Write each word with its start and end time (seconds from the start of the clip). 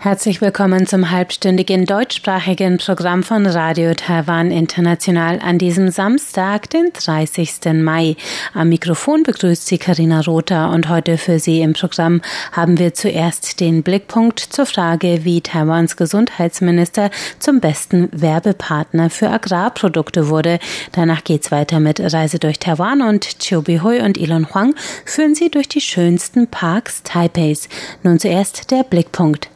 Herzlich 0.00 0.40
willkommen 0.40 0.86
zum 0.86 1.10
halbstündigen 1.10 1.84
deutschsprachigen 1.84 2.78
Programm 2.78 3.24
von 3.24 3.44
Radio 3.46 3.94
Taiwan 3.94 4.52
International 4.52 5.40
an 5.40 5.58
diesem 5.58 5.90
Samstag, 5.90 6.70
den 6.70 6.92
30. 6.92 7.72
Mai. 7.74 8.14
Am 8.54 8.68
Mikrofon 8.68 9.24
begrüßt 9.24 9.66
Sie 9.66 9.78
Karina 9.78 10.20
Rother 10.20 10.70
und 10.70 10.88
heute 10.88 11.18
für 11.18 11.40
Sie 11.40 11.62
im 11.62 11.72
Programm 11.72 12.22
haben 12.52 12.78
wir 12.78 12.94
zuerst 12.94 13.58
den 13.58 13.82
Blickpunkt 13.82 14.38
zur 14.38 14.66
Frage, 14.66 15.24
wie 15.24 15.40
Taiwans 15.40 15.96
Gesundheitsminister 15.96 17.10
zum 17.40 17.58
besten 17.58 18.08
Werbepartner 18.12 19.10
für 19.10 19.30
Agrarprodukte 19.30 20.28
wurde. 20.28 20.60
Danach 20.92 21.24
geht's 21.24 21.50
weiter 21.50 21.80
mit 21.80 21.98
Reise 21.98 22.38
durch 22.38 22.60
Taiwan 22.60 23.02
und 23.02 23.40
Chiu 23.40 23.62
Bihui 23.62 24.00
und 24.00 24.16
Elon 24.16 24.54
Huang 24.54 24.76
führen 25.04 25.34
Sie 25.34 25.50
durch 25.50 25.66
die 25.66 25.80
schönsten 25.80 26.46
Parks 26.46 27.02
Taipeis. 27.02 27.68
Nun 28.04 28.20
zuerst 28.20 28.70
der 28.70 28.84
Blickpunkt. 28.84 29.50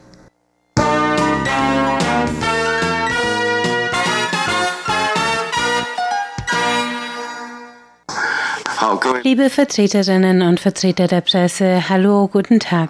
Liebe 9.23 9.49
Vertreterinnen 9.49 10.41
und 10.41 10.59
Vertreter 10.59 11.07
der 11.07 11.21
Presse, 11.21 11.87
hallo, 11.89 12.27
guten 12.27 12.59
Tag. 12.59 12.89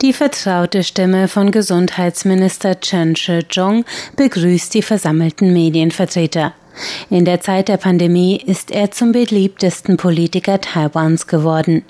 Die 0.00 0.12
vertraute 0.14 0.82
Stimme 0.84 1.28
von 1.28 1.50
Gesundheitsminister 1.50 2.80
Chen 2.80 3.14
Shih-chung 3.14 3.84
begrüßt 4.16 4.72
die 4.72 4.82
versammelten 4.82 5.52
Medienvertreter. 5.52 6.54
In 7.10 7.26
der 7.26 7.42
Zeit 7.42 7.68
der 7.68 7.76
Pandemie 7.76 8.36
ist 8.36 8.70
er 8.70 8.90
zum 8.90 9.12
beliebtesten 9.12 9.98
Politiker 9.98 10.60
Taiwans 10.60 11.26
geworden. 11.26 11.84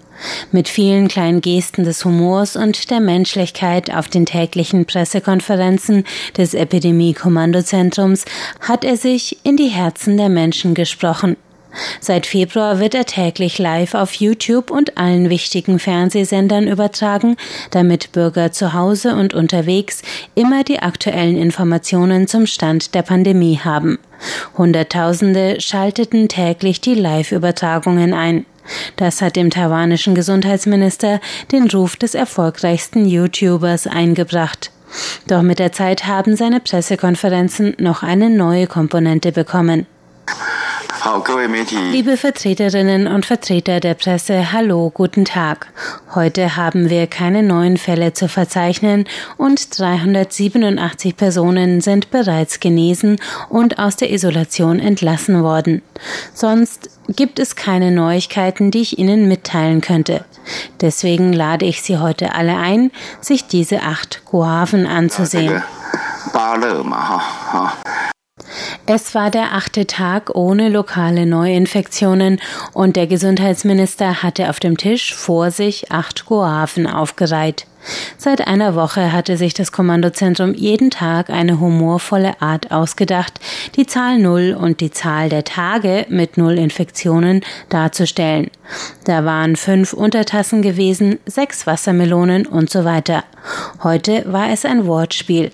Mit 0.51 0.69
vielen 0.69 1.07
kleinen 1.07 1.41
Gesten 1.41 1.85
des 1.85 2.05
Humors 2.05 2.57
und 2.57 2.91
der 2.91 3.01
Menschlichkeit 3.01 3.95
auf 3.95 4.09
den 4.09 4.27
täglichen 4.27 4.85
Pressekonferenzen 4.85 6.05
des 6.37 6.55
Epidemie-Kommandozentrums 6.55 8.25
hat 8.61 8.85
er 8.85 8.97
sich 8.97 9.39
in 9.45 9.57
die 9.57 9.69
Herzen 9.69 10.17
der 10.17 10.29
Menschen 10.29 10.75
gesprochen. 10.75 11.37
Seit 12.01 12.27
Februar 12.27 12.81
wird 12.81 12.95
er 12.95 13.07
täglich 13.07 13.59
live 13.59 13.95
auf 13.95 14.15
YouTube 14.15 14.71
und 14.71 14.99
allen 14.99 15.31
wichtigen 15.31 15.79
Fernsehsendern 15.79 16.67
übertragen, 16.67 17.37
damit 17.71 18.13
Bürger 18.13 18.53
zu 18.53 18.73
Hause 18.73 19.15
und 19.15 19.35
unterwegs 19.35 20.03
immer 20.35 20.65
die 20.65 20.81
aktuellen 20.81 21.37
Informationen 21.37 22.27
zum 22.27 22.47
Stand 22.47 22.95
der 22.95 23.03
Pandemie 23.03 23.61
haben. 23.63 23.99
Hunderttausende 24.57 25.61
schalteten 25.61 26.29
täglich 26.29 26.81
die 26.81 26.95
Live-Übertragungen 26.95 28.13
ein. 28.15 28.47
Das 28.97 29.23
hat 29.23 29.37
dem 29.37 29.51
taiwanischen 29.51 30.15
Gesundheitsminister 30.15 31.21
den 31.51 31.69
Ruf 31.71 31.97
des 31.97 32.15
erfolgreichsten 32.15 33.07
YouTubers 33.07 33.87
eingebracht. 33.87 34.71
Doch 35.27 35.43
mit 35.43 35.59
der 35.59 35.73
Zeit 35.73 36.07
haben 36.07 36.37
seine 36.37 36.61
Pressekonferenzen 36.61 37.75
noch 37.79 38.03
eine 38.03 38.29
neue 38.29 38.67
Komponente 38.67 39.33
bekommen. 39.33 39.87
Liebe 41.93 42.17
Vertreterinnen 42.17 43.07
und 43.07 43.25
Vertreter 43.25 43.81
der 43.81 43.95
Presse, 43.95 44.53
hallo, 44.53 44.91
guten 44.93 45.25
Tag. 45.25 45.73
Heute 46.15 46.57
haben 46.57 46.91
wir 46.91 47.07
keine 47.07 47.43
neuen 47.43 47.77
Fälle 47.77 48.13
zu 48.13 48.29
verzeichnen 48.29 49.05
und 49.37 49.79
387 49.79 51.17
Personen 51.17 51.81
sind 51.81 52.11
bereits 52.11 52.61
genesen 52.61 53.17
und 53.49 53.79
aus 53.79 53.97
der 53.97 54.11
Isolation 54.11 54.79
entlassen 54.79 55.43
worden. 55.43 55.83
Sonst 56.35 56.91
gibt 57.09 57.39
es 57.39 57.57
keine 57.57 57.91
Neuigkeiten, 57.91 58.71
die 58.71 58.81
ich 58.81 58.99
Ihnen 58.99 59.29
mitteilen 59.29 59.81
könnte. 59.81 60.25
Deswegen 60.81 61.33
lade 61.33 61.67
ich 61.67 61.83
Sie 61.83 61.99
heute 61.99 62.35
alle 62.35 62.57
ein, 62.57 62.91
sich 63.21 63.47
diese 63.47 63.83
acht 63.83 64.25
Guaven 64.25 64.87
anzusehen. 64.87 65.63
Es 68.87 69.15
war 69.15 69.31
der 69.31 69.53
achte 69.55 69.87
Tag 69.87 70.35
ohne 70.35 70.69
lokale 70.69 71.27
Neuinfektionen 71.27 72.41
und 72.73 72.97
der 72.97 73.07
Gesundheitsminister 73.07 74.23
hatte 74.23 74.51
auf 74.51 74.61
dem 74.61 74.77
Tisch 74.77 75.15
vor 75.15 75.51
sich 75.51 75.91
acht 75.91 76.27
Guaven 76.27 76.87
aufgereiht. 76.87 77.67
Seit 78.19 78.47
einer 78.47 78.75
Woche 78.75 79.13
hatte 79.13 79.37
sich 79.37 79.55
das 79.55 79.73
Kommandozentrum 79.73 80.55
jeden 80.55 80.91
Tag 80.91 81.31
eine 81.31 81.61
humorvolle 81.61 82.41
Art 82.43 82.71
ausgedacht, 82.71 83.41
die 83.77 83.87
Zahl 83.87 84.19
Null 84.19 84.57
und 84.59 84.81
die 84.81 84.91
Zahl 84.91 85.29
der 85.29 85.45
Tage 85.45 86.07
mit 86.09 86.37
Null 86.37 86.59
Infektionen 86.59 87.43
darzustellen. 87.69 88.51
Da 89.05 89.25
waren 89.25 89.57
fünf 89.57 89.93
Untertassen 89.93 90.63
gewesen, 90.63 91.19
sechs 91.27 91.67
Wassermelonen 91.67 92.47
und 92.47 92.71
so 92.71 92.85
weiter. 92.85 93.25
Heute 93.83 94.25
war 94.27 94.51
es 94.51 94.65
ein 94.65 94.87
Wortspiel. 94.87 95.51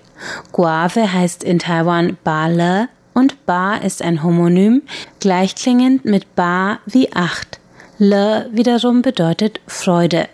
Guave 0.52 1.12
heißt 1.12 1.44
in 1.44 1.58
Taiwan 1.58 2.16
Ba 2.24 2.48
Le 2.48 2.88
und 3.14 3.46
Ba 3.46 3.76
ist 3.76 4.02
ein 4.02 4.22
Homonym, 4.22 4.82
gleichklingend 5.20 6.04
mit 6.04 6.34
Ba 6.34 6.80
wie 6.86 7.12
acht. 7.12 7.60
Le 7.98 8.48
wiederum 8.52 9.00
bedeutet 9.00 9.60
Freude. 9.66 10.28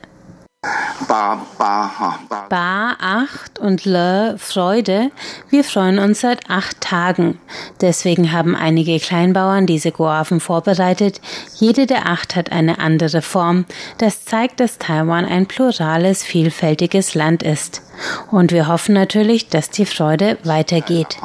Ba, 1.08 1.44
ba, 1.58 1.90
ba. 2.28 2.46
ba, 2.48 2.96
acht 3.00 3.58
und 3.58 3.84
Le, 3.84 4.36
Freude. 4.38 5.10
Wir 5.50 5.64
freuen 5.64 5.98
uns 5.98 6.20
seit 6.20 6.48
acht 6.48 6.80
Tagen. 6.80 7.40
Deswegen 7.80 8.32
haben 8.32 8.54
einige 8.54 9.00
Kleinbauern 9.00 9.66
diese 9.66 9.90
Guaven 9.90 10.38
vorbereitet. 10.38 11.20
Jede 11.56 11.86
der 11.86 12.06
acht 12.06 12.36
hat 12.36 12.52
eine 12.52 12.78
andere 12.78 13.22
Form. 13.22 13.64
Das 13.98 14.24
zeigt, 14.24 14.60
dass 14.60 14.78
Taiwan 14.78 15.24
ein 15.24 15.46
plurales, 15.46 16.22
vielfältiges 16.22 17.14
Land 17.14 17.42
ist. 17.42 17.82
Und 18.30 18.52
wir 18.52 18.68
hoffen 18.68 18.94
natürlich, 18.94 19.48
dass 19.48 19.70
die 19.70 19.86
Freude 19.86 20.38
weitergeht. 20.44 21.18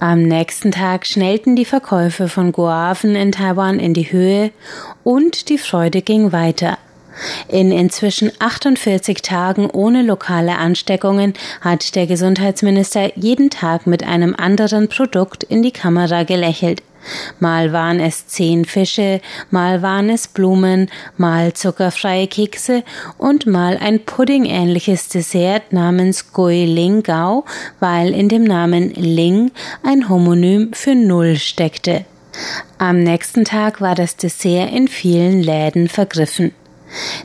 Am 0.00 0.22
nächsten 0.22 0.72
Tag 0.72 1.06
schnellten 1.06 1.54
die 1.54 1.64
Verkäufe 1.64 2.28
von 2.28 2.50
Guaven 2.50 3.14
in 3.14 3.30
Taiwan 3.30 3.78
in 3.78 3.94
die 3.94 4.10
Höhe 4.10 4.50
und 5.04 5.48
die 5.48 5.58
Freude 5.58 6.02
ging 6.02 6.32
weiter. 6.32 6.76
In 7.48 7.72
inzwischen 7.72 8.32
48 8.38 9.22
Tagen 9.22 9.68
ohne 9.70 10.02
lokale 10.02 10.56
Ansteckungen 10.58 11.34
hat 11.60 11.94
der 11.94 12.06
Gesundheitsminister 12.06 13.16
jeden 13.16 13.50
Tag 13.50 13.86
mit 13.86 14.04
einem 14.04 14.34
anderen 14.34 14.88
Produkt 14.88 15.44
in 15.44 15.62
die 15.62 15.72
Kamera 15.72 16.22
gelächelt. 16.24 16.82
Mal 17.40 17.72
waren 17.72 17.98
es 18.00 18.28
zehn 18.28 18.64
Fische, 18.64 19.20
mal 19.50 19.82
waren 19.82 20.08
es 20.08 20.28
Blumen, 20.28 20.88
mal 21.16 21.52
zuckerfreie 21.52 22.28
Kekse 22.28 22.84
und 23.18 23.46
mal 23.46 23.76
ein 23.76 24.04
puddingähnliches 24.04 25.08
Dessert 25.08 25.72
namens 25.72 26.32
Gui 26.32 26.64
Ling 26.64 27.02
Gao, 27.02 27.44
weil 27.80 28.14
in 28.14 28.28
dem 28.28 28.44
Namen 28.44 28.94
Ling 28.94 29.50
ein 29.82 30.08
Homonym 30.08 30.72
für 30.72 30.94
Null 30.94 31.36
steckte. 31.36 32.04
Am 32.78 33.02
nächsten 33.02 33.44
Tag 33.44 33.80
war 33.80 33.94
das 33.94 34.16
Dessert 34.16 34.72
in 34.72 34.88
vielen 34.88 35.42
Läden 35.42 35.88
vergriffen. 35.88 36.52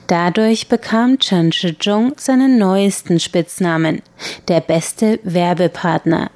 Dadurch 0.07 0.69
bekam 0.69 1.19
Chen 1.19 1.51
Shizhong 1.51 2.13
seinen 2.17 2.57
neuesten 2.57 3.19
Spitznamen, 3.19 4.01
der 4.47 4.61
beste 4.61 5.19
Werbepartner. 5.23 6.29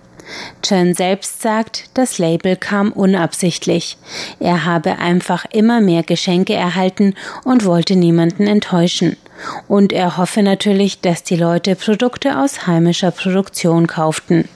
Chen 0.61 0.93
selbst 0.93 1.41
sagt, 1.41 1.89
das 1.93 2.17
Label 2.17 2.55
kam 2.55 2.91
unabsichtlich. 2.91 3.97
Er 4.39 4.65
habe 4.65 4.99
einfach 4.99 5.45
immer 5.51 5.81
mehr 5.81 6.03
Geschenke 6.03 6.53
erhalten 6.53 7.15
und 7.43 7.65
wollte 7.65 7.95
niemanden 7.95 8.47
enttäuschen. 8.47 9.17
Und 9.67 9.91
er 9.91 10.17
hoffe 10.17 10.43
natürlich, 10.43 11.01
dass 11.01 11.23
die 11.23 11.35
Leute 11.35 11.75
Produkte 11.75 12.39
aus 12.39 12.67
heimischer 12.67 13.11
Produktion 13.11 13.87
kauften. 13.87 14.47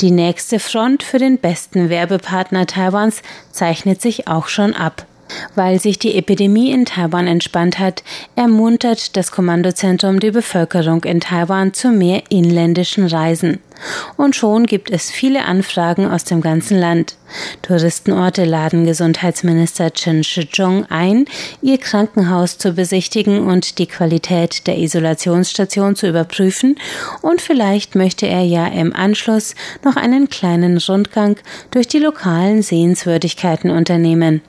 Die 0.00 0.10
nächste 0.10 0.58
Front 0.58 1.02
für 1.02 1.18
den 1.18 1.38
besten 1.38 1.88
Werbepartner 1.88 2.66
Taiwans 2.66 3.22
zeichnet 3.50 4.02
sich 4.02 4.28
auch 4.28 4.48
schon 4.48 4.74
ab. 4.74 5.06
Weil 5.54 5.80
sich 5.80 5.98
die 5.98 6.16
Epidemie 6.16 6.72
in 6.72 6.84
Taiwan 6.84 7.26
entspannt 7.26 7.78
hat, 7.78 8.02
ermuntert 8.36 9.16
das 9.16 9.32
Kommandozentrum 9.32 10.20
die 10.20 10.30
Bevölkerung 10.30 11.04
in 11.04 11.20
Taiwan 11.20 11.74
zu 11.74 11.90
mehr 11.90 12.22
inländischen 12.28 13.06
Reisen. 13.06 13.60
Und 14.16 14.36
schon 14.36 14.66
gibt 14.66 14.90
es 14.90 15.10
viele 15.10 15.44
Anfragen 15.44 16.06
aus 16.06 16.24
dem 16.24 16.40
ganzen 16.40 16.78
Land. 16.78 17.16
Touristenorte 17.62 18.44
laden 18.44 18.86
Gesundheitsminister 18.86 19.92
Chen 19.92 20.22
Shizhong 20.22 20.86
ein, 20.88 21.26
ihr 21.60 21.78
Krankenhaus 21.78 22.58
zu 22.58 22.72
besichtigen 22.72 23.46
und 23.46 23.78
die 23.78 23.86
Qualität 23.86 24.66
der 24.66 24.78
Isolationsstation 24.78 25.96
zu 25.96 26.08
überprüfen. 26.08 26.76
Und 27.22 27.40
vielleicht 27.42 27.94
möchte 27.94 28.26
er 28.26 28.42
ja 28.42 28.66
im 28.66 28.94
Anschluss 28.94 29.54
noch 29.84 29.96
einen 29.96 30.28
kleinen 30.28 30.78
Rundgang 30.78 31.36
durch 31.70 31.88
die 31.88 31.98
lokalen 31.98 32.62
Sehenswürdigkeiten 32.62 33.70
unternehmen. 33.70 34.40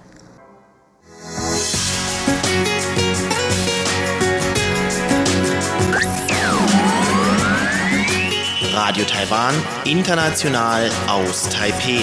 Radio 8.73 9.03
Taiwan, 9.05 9.55
international 9.85 10.89
aus 11.07 11.49
Taipeh. 11.49 12.01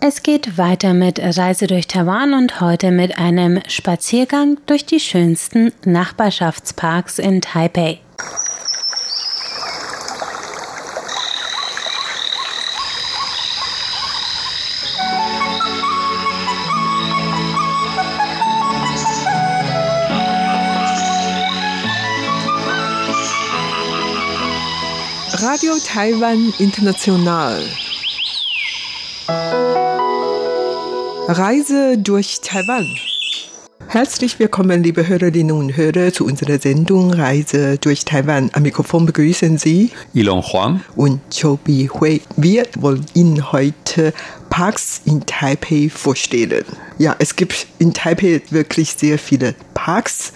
Es 0.00 0.22
geht 0.22 0.56
weiter 0.56 0.94
mit 0.94 1.20
Reise 1.20 1.66
durch 1.66 1.86
Taiwan 1.86 2.32
und 2.32 2.60
heute 2.60 2.90
mit 2.90 3.18
einem 3.18 3.60
Spaziergang 3.68 4.58
durch 4.66 4.86
die 4.86 5.00
schönsten 5.00 5.72
Nachbarschaftsparks 5.84 7.18
in 7.18 7.42
Taipei. 7.42 8.00
Radio 25.58 25.74
Taiwan 25.84 26.54
International. 26.60 27.60
Reise 31.26 31.98
durch 31.98 32.40
Taiwan. 32.42 32.86
Herzlich 33.88 34.38
willkommen, 34.38 34.84
liebe 34.84 35.08
Hörerinnen 35.08 35.50
und 35.50 35.76
Hörer, 35.76 36.12
zu 36.12 36.26
unserer 36.26 36.60
Sendung 36.60 37.12
Reise 37.12 37.76
durch 37.76 38.04
Taiwan. 38.04 38.50
Am 38.52 38.62
Mikrofon 38.62 39.06
begrüßen 39.06 39.58
Sie 39.58 39.90
Ilon 40.14 40.42
Huang 40.42 40.80
und 40.94 41.20
Chobi 41.36 41.90
Hui. 41.92 42.20
Wir 42.36 42.64
wollen 42.78 43.04
Ihnen 43.14 43.50
heute 43.50 44.12
Parks 44.58 45.02
in 45.04 45.24
Taipei 45.24 45.88
vorstellen. 45.88 46.64
Ja, 46.98 47.14
es 47.20 47.36
gibt 47.36 47.68
in 47.78 47.94
Taipei 47.94 48.42
wirklich 48.50 48.90
sehr 48.90 49.16
viele 49.16 49.54
Parks, 49.72 50.32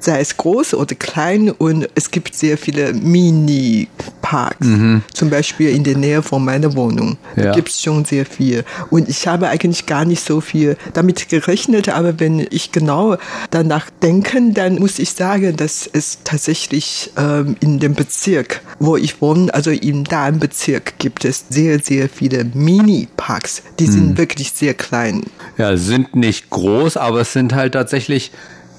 sei 0.00 0.18
es 0.20 0.38
groß 0.38 0.72
oder 0.72 0.94
klein, 0.94 1.50
und 1.50 1.86
es 1.94 2.10
gibt 2.10 2.34
sehr 2.34 2.56
viele 2.56 2.94
Mini-Parks. 2.94 4.66
Mhm. 4.66 5.02
Zum 5.12 5.28
Beispiel 5.28 5.68
in 5.68 5.84
der 5.84 5.98
Nähe 5.98 6.22
von 6.22 6.42
meiner 6.42 6.74
Wohnung. 6.74 7.18
Da 7.36 7.44
ja. 7.44 7.52
gibt 7.52 7.68
es 7.68 7.82
schon 7.82 8.06
sehr 8.06 8.24
viel. 8.24 8.64
Und 8.88 9.10
ich 9.10 9.26
habe 9.26 9.48
eigentlich 9.48 9.84
gar 9.84 10.06
nicht 10.06 10.24
so 10.24 10.40
viel 10.40 10.78
damit 10.94 11.28
gerechnet, 11.28 11.90
aber 11.90 12.18
wenn 12.18 12.46
ich 12.48 12.72
genau 12.72 13.18
danach 13.50 13.90
denke, 14.02 14.40
dann 14.52 14.76
muss 14.76 14.98
ich 14.98 15.10
sagen, 15.10 15.54
dass 15.58 15.86
es 15.92 16.20
tatsächlich 16.24 17.10
ähm, 17.18 17.56
in 17.60 17.78
dem 17.78 17.92
Bezirk, 17.92 18.62
wo 18.78 18.96
ich 18.96 19.20
wohne, 19.20 19.52
also 19.52 19.70
im 19.70 20.04
Dan-Bezirk, 20.04 20.98
gibt 20.98 21.26
es 21.26 21.44
sehr, 21.50 21.78
sehr 21.80 22.08
viele 22.08 22.44
Mini-Parks. 22.44 23.62
Die 23.78 23.86
sind 23.86 24.10
mhm. 24.10 24.18
wirklich 24.18 24.52
sehr 24.52 24.74
klein. 24.74 25.22
Ja, 25.58 25.76
sind 25.76 26.16
nicht 26.16 26.50
groß, 26.50 26.96
aber 26.96 27.20
es 27.20 27.32
sind 27.32 27.54
halt 27.54 27.74
tatsächlich 27.74 28.32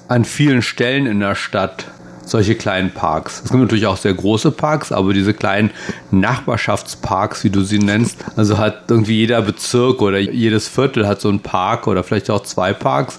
an 0.08 0.24
vielen 0.24 0.62
Stellen 0.62 1.06
in 1.06 1.20
der 1.20 1.34
Stadt 1.34 1.86
solche 2.28 2.54
kleinen 2.54 2.90
Parks. 2.90 3.42
Es 3.44 3.50
gibt 3.50 3.62
natürlich 3.62 3.86
auch 3.86 3.96
sehr 3.96 4.14
große 4.14 4.50
Parks, 4.50 4.92
aber 4.92 5.12
diese 5.12 5.34
kleinen 5.34 5.70
Nachbarschaftsparks, 6.10 7.44
wie 7.44 7.50
du 7.50 7.62
sie 7.62 7.78
nennst, 7.78 8.18
also 8.36 8.58
hat 8.58 8.84
irgendwie 8.88 9.16
jeder 9.16 9.40
Bezirk 9.42 10.02
oder 10.02 10.18
jedes 10.18 10.68
Viertel 10.68 11.06
hat 11.06 11.20
so 11.20 11.28
einen 11.28 11.40
Park 11.40 11.86
oder 11.86 12.04
vielleicht 12.04 12.30
auch 12.30 12.42
zwei 12.42 12.72
Parks. 12.72 13.18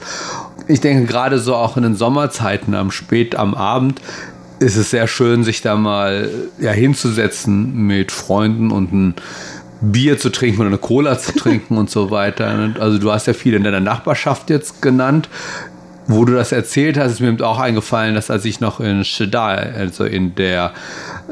Ich 0.68 0.82
denke 0.82 1.06
gerade 1.06 1.40
so 1.40 1.56
auch 1.56 1.78
in 1.78 1.84
den 1.84 1.96
Sommerzeiten 1.96 2.76
am 2.76 2.92
spät 2.92 3.36
am 3.36 3.56
Abend 3.56 4.02
ist 4.60 4.76
es 4.76 4.90
sehr 4.90 5.08
schön, 5.08 5.44
sich 5.44 5.62
da 5.62 5.78
mal 5.78 6.30
ja, 6.60 6.72
hinzusetzen 6.72 7.88
mit 7.88 8.12
Freunden 8.12 8.72
und 8.72 8.92
ein 8.92 9.16
Bier 9.82 10.18
zu 10.18 10.30
trinken 10.30 10.62
oder 10.62 10.68
eine 10.68 10.78
Cola 10.78 11.18
zu 11.18 11.34
trinken 11.34 11.78
und 11.78 11.90
so 11.90 12.12
weiter. 12.12 12.74
Also 12.80 12.98
du 12.98 13.12
hast 13.12 13.28
ja 13.28 13.34
viele 13.34 13.58
in 13.58 13.64
deiner 13.64 13.80
Nachbarschaft 13.80 14.50
jetzt 14.50 14.82
genannt. 14.82 15.30
Wo 16.12 16.26
du 16.26 16.34
das 16.34 16.52
erzählt 16.52 16.98
hast, 16.98 17.12
ist 17.12 17.20
mir 17.20 17.40
auch 17.46 17.60
eingefallen, 17.60 18.16
dass 18.16 18.32
als 18.32 18.44
ich 18.44 18.60
noch 18.60 18.80
in 18.80 19.06
Shedai, 19.06 19.74
also 19.76 20.06
in 20.06 20.34
der 20.34 20.74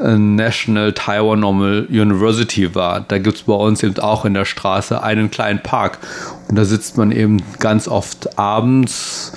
äh, 0.00 0.16
National 0.16 0.92
Taiwan 0.92 1.40
Normal 1.40 1.88
University 1.90 2.76
war, 2.76 3.00
da 3.00 3.18
gibt 3.18 3.38
es 3.38 3.42
bei 3.42 3.54
uns 3.54 3.82
eben 3.82 3.98
auch 3.98 4.24
in 4.24 4.34
der 4.34 4.44
Straße 4.44 5.02
einen 5.02 5.32
kleinen 5.32 5.60
Park. 5.64 5.98
Und 6.46 6.56
da 6.56 6.64
sitzt 6.64 6.96
man 6.96 7.10
eben 7.10 7.42
ganz 7.58 7.88
oft 7.88 8.38
abends 8.38 9.32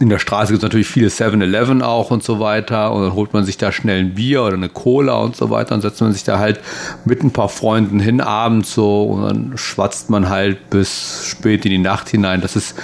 in 0.00 0.08
der 0.08 0.18
Straße 0.18 0.52
gibt 0.52 0.62
es 0.62 0.62
natürlich 0.62 0.86
viele 0.86 1.08
7-Eleven 1.08 1.82
auch 1.82 2.10
und 2.10 2.22
so 2.22 2.40
weiter. 2.40 2.92
Und 2.92 3.02
dann 3.02 3.14
holt 3.14 3.32
man 3.32 3.44
sich 3.44 3.58
da 3.58 3.72
schnell 3.72 4.00
ein 4.00 4.14
Bier 4.14 4.42
oder 4.42 4.54
eine 4.54 4.68
Cola 4.68 5.16
und 5.16 5.36
so 5.36 5.50
weiter 5.50 5.74
und 5.74 5.80
setzt 5.80 6.00
man 6.00 6.12
sich 6.12 6.24
da 6.24 6.38
halt 6.38 6.60
mit 7.04 7.22
ein 7.22 7.32
paar 7.32 7.48
Freunden 7.48 8.00
hin 8.00 8.20
abends 8.20 8.74
so 8.74 9.04
und 9.04 9.22
dann 9.22 9.52
schwatzt 9.58 10.10
man 10.10 10.28
halt 10.28 10.70
bis 10.70 11.26
spät 11.26 11.64
in 11.64 11.70
die 11.72 11.78
Nacht 11.78 12.08
hinein. 12.08 12.40
Das 12.40 12.56
ist 12.56 12.76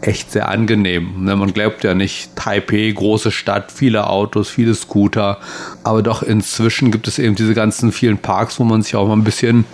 echt 0.00 0.32
sehr 0.32 0.48
angenehm. 0.48 1.24
Ne, 1.24 1.36
man 1.36 1.52
glaubt 1.52 1.84
ja 1.84 1.94
nicht, 1.94 2.34
Taipei, 2.36 2.92
große 2.94 3.30
Stadt, 3.30 3.72
viele 3.72 4.08
Autos, 4.08 4.48
viele 4.48 4.74
Scooter. 4.74 5.38
Aber 5.84 6.02
doch 6.02 6.22
inzwischen 6.22 6.90
gibt 6.90 7.08
es 7.08 7.18
eben 7.18 7.34
diese 7.34 7.54
ganzen 7.54 7.92
vielen 7.92 8.18
Parks, 8.18 8.58
wo 8.58 8.64
man 8.64 8.82
sich 8.82 8.96
auch 8.96 9.06
mal 9.06 9.14
ein 9.14 9.24
bisschen 9.24 9.64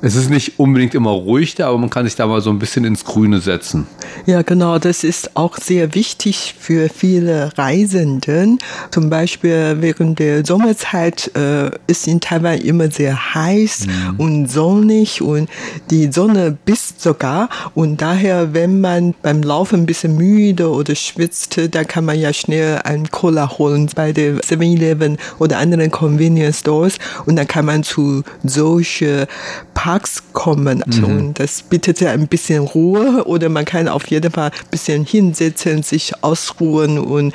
es 0.00 0.14
ist 0.14 0.30
nicht 0.30 0.58
unbedingt 0.58 0.94
immer 0.94 1.10
ruhig 1.10 1.54
da, 1.56 1.68
aber 1.68 1.78
man 1.78 1.90
kann 1.90 2.04
sich 2.04 2.14
da 2.14 2.26
mal 2.26 2.40
so 2.40 2.50
ein 2.50 2.58
bisschen 2.58 2.84
ins 2.84 3.04
Grüne 3.04 3.40
setzen. 3.40 3.86
Ja, 4.26 4.42
genau. 4.42 4.78
Das 4.78 5.04
ist 5.04 5.36
auch 5.36 5.56
sehr 5.56 5.94
wichtig 5.94 6.54
für 6.58 6.88
viele 6.88 7.56
Reisenden. 7.56 8.58
Zum 8.90 9.10
Beispiel 9.10 9.76
während 9.80 10.18
der 10.18 10.44
Sommerzeit 10.44 11.30
äh, 11.36 11.70
ist 11.86 12.06
in 12.06 12.20
Taiwan 12.20 12.58
immer 12.58 12.90
sehr 12.90 13.34
heiß 13.34 13.86
mhm. 13.86 14.20
und 14.20 14.50
sonnig 14.50 15.22
und 15.22 15.48
die 15.90 16.12
Sonne 16.12 16.56
bisst 16.64 17.00
sogar. 17.00 17.48
Und 17.74 18.00
daher, 18.00 18.54
wenn 18.54 18.80
man 18.80 19.14
beim 19.22 19.42
Laufen 19.42 19.80
ein 19.80 19.86
bisschen 19.86 20.16
müde 20.16 20.70
oder 20.70 20.94
schwitzt, 20.94 21.58
dann 21.70 21.86
kann 21.86 22.04
man 22.04 22.18
ja 22.18 22.32
schnell 22.32 22.80
einen 22.84 23.10
Cola 23.10 23.58
holen 23.58 23.88
bei 23.94 24.12
der 24.12 24.36
7-Eleven 24.40 25.18
oder 25.38 25.58
anderen 25.58 25.90
Convenience 25.90 26.60
Stores 26.60 26.98
und 27.26 27.36
dann 27.36 27.46
kann 27.46 27.64
man 27.64 27.82
zu 27.82 28.22
solchen 28.44 29.26
Parks 29.74 30.22
kommen. 30.32 30.82
Mhm. 30.86 31.04
Und 31.04 31.40
das 31.40 31.62
bietet 31.62 32.00
ja 32.00 32.10
ein 32.10 32.28
bisschen 32.28 32.64
Ruhe 32.64 33.24
oder 33.24 33.48
man 33.48 33.64
kann 33.64 33.88
auf 33.98 34.06
jeden 34.06 34.30
Fall 34.30 34.50
ein 34.50 34.70
bisschen 34.70 35.04
hinsetzen, 35.04 35.82
sich 35.82 36.12
ausruhen 36.22 37.00
und 37.00 37.34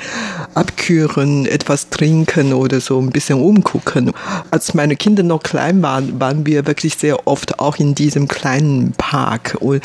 abkühlen, 0.54 1.44
etwas 1.44 1.90
trinken 1.90 2.54
oder 2.54 2.80
so 2.80 2.98
ein 2.98 3.10
bisschen 3.10 3.38
umgucken. 3.38 4.12
Als 4.50 4.72
meine 4.72 4.96
Kinder 4.96 5.22
noch 5.22 5.42
klein 5.42 5.82
waren, 5.82 6.18
waren 6.18 6.46
wir 6.46 6.66
wirklich 6.66 6.94
sehr 6.94 7.26
oft 7.26 7.58
auch 7.58 7.76
in 7.76 7.94
diesem 7.94 8.28
kleinen 8.28 8.92
Park. 8.92 9.58
Und 9.60 9.82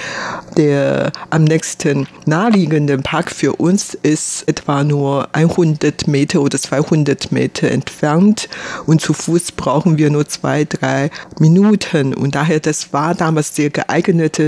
der 0.60 1.14
am 1.30 1.46
nächsten 1.46 2.06
naheliegenden 2.26 3.02
Park 3.02 3.32
für 3.32 3.54
uns 3.54 3.94
ist 3.94 4.46
etwa 4.46 4.84
nur 4.84 5.30
100 5.32 6.06
Meter 6.10 6.42
oder 6.42 6.60
200 6.60 7.32
Meter 7.32 7.72
entfernt 7.72 8.50
und 8.86 9.00
zu 9.00 9.14
Fuß 9.14 9.54
brauchen 9.54 9.98
wir 9.98 10.10
nur 10.10 10.28
zwei, 10.28 10.66
drei 10.66 11.12
Minuten. 11.40 12.14
Und 12.14 12.36
daher 12.36 12.60
das 12.60 12.92
war 12.92 13.16
damals 13.16 13.56
sehr 13.56 13.70
geeignet 13.70 14.42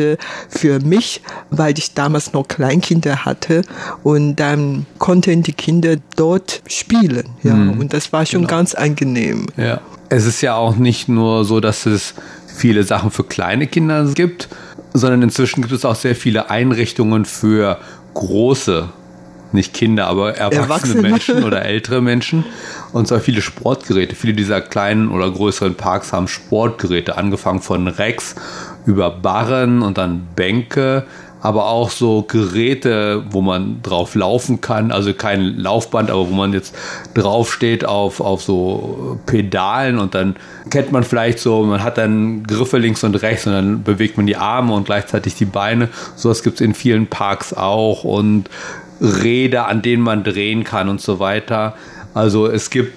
für 0.50 0.80
mich, 0.82 1.22
weil 1.50 1.80
ich 1.80 1.94
damals 1.94 2.34
noch 2.34 2.46
Kleinkinder 2.46 3.24
hatte 3.24 3.62
und 4.04 4.36
dann 4.36 4.86
konnten 4.98 5.44
die 5.44 5.54
Kinder 5.54 5.96
dort 6.18 6.62
spielen. 6.68 7.24
Ja, 7.42 7.54
mhm. 7.54 7.80
und 7.80 7.94
das 7.94 8.12
war 8.12 8.26
schon 8.26 8.42
genau. 8.42 8.58
ganz 8.58 8.76
angenehm. 8.76 9.48
Ja. 9.56 9.80
Es 10.10 10.26
ist 10.26 10.42
ja 10.42 10.56
auch 10.56 10.76
nicht 10.76 11.08
nur 11.08 11.46
so, 11.46 11.62
dass 11.62 11.86
es 11.86 12.16
viele 12.54 12.84
Sachen 12.84 13.12
für 13.12 13.24
kleine 13.24 13.66
Kinder 13.66 14.06
gibt, 14.14 14.50
sondern 14.94 15.22
inzwischen 15.22 15.62
gibt 15.62 15.74
es 15.74 15.86
auch 15.86 15.96
sehr 15.96 16.16
viele 16.16 16.50
Einrichtungen 16.50 17.26
für 17.26 17.78
große 18.14 18.90
nicht 19.54 19.74
Kinder, 19.74 20.08
aber 20.08 20.36
erwachsene, 20.38 20.64
erwachsene, 20.64 21.02
Menschen 21.02 21.44
oder 21.44 21.64
ältere 21.66 22.02
Menschen. 22.02 22.46
Und 22.94 23.08
zwar 23.08 23.20
viele 23.20 23.42
Sportgeräte. 23.42 24.16
Viele 24.16 24.34
dieser 24.34 24.62
kleinen 24.62 25.10
oder 25.12 25.30
größeren 25.30 25.76
Parks 25.76 26.14
haben 26.14 26.28
Sportgeräte, 26.28 27.18
angefangen 27.18 27.62
von 27.62 27.88
Rex 27.88 28.36
über 28.86 29.12
Barren 29.12 29.82
und 29.82 29.98
dann 29.98 30.28
Bänke, 30.36 31.06
aber 31.42 31.68
auch 31.68 31.90
so 31.90 32.22
Geräte, 32.22 33.24
wo 33.32 33.42
man 33.42 33.82
drauf 33.82 34.16
laufen 34.16 34.62
kann. 34.62 34.92
Also 34.92 35.14
kein 35.14 35.58
Laufband, 35.58 36.12
aber 36.12 36.30
wo 36.30 36.34
man 36.34 36.54
jetzt 36.54 36.76
drauf 37.14 37.52
steht 37.52 37.84
auf, 37.84 38.22
auf 38.22 38.44
so 38.44 39.20
Pedalen 39.26 39.98
und 39.98 40.14
dann 40.14 40.36
kennt 40.70 40.92
man 40.92 41.04
vielleicht 41.04 41.40
so, 41.40 41.64
man 41.64 41.84
hat 41.84 41.98
dann 41.98 42.44
Griffe 42.44 42.78
links 42.78 43.04
und 43.04 43.16
rechts 43.16 43.48
und 43.48 43.54
dann 43.54 43.84
bewegt 43.84 44.18
man 44.18 44.28
die 44.28 44.38
Arme 44.38 44.74
und 44.74 44.86
gleichzeitig 44.86 45.36
die 45.36 45.46
Beine. 45.46 45.90
Sowas 46.16 46.44
gibt 46.44 46.56
es 46.56 46.62
in 46.62 46.76
vielen 46.76 47.08
Parks 47.08 47.54
auch 47.54 48.04
und 48.04 48.50
Räder, 49.02 49.68
an 49.68 49.82
denen 49.82 50.04
man 50.04 50.24
drehen 50.24 50.64
kann 50.64 50.88
und 50.88 51.02
so 51.02 51.20
weiter. 51.20 51.74
Also 52.14 52.48
es 52.48 52.70
gibt 52.70 52.94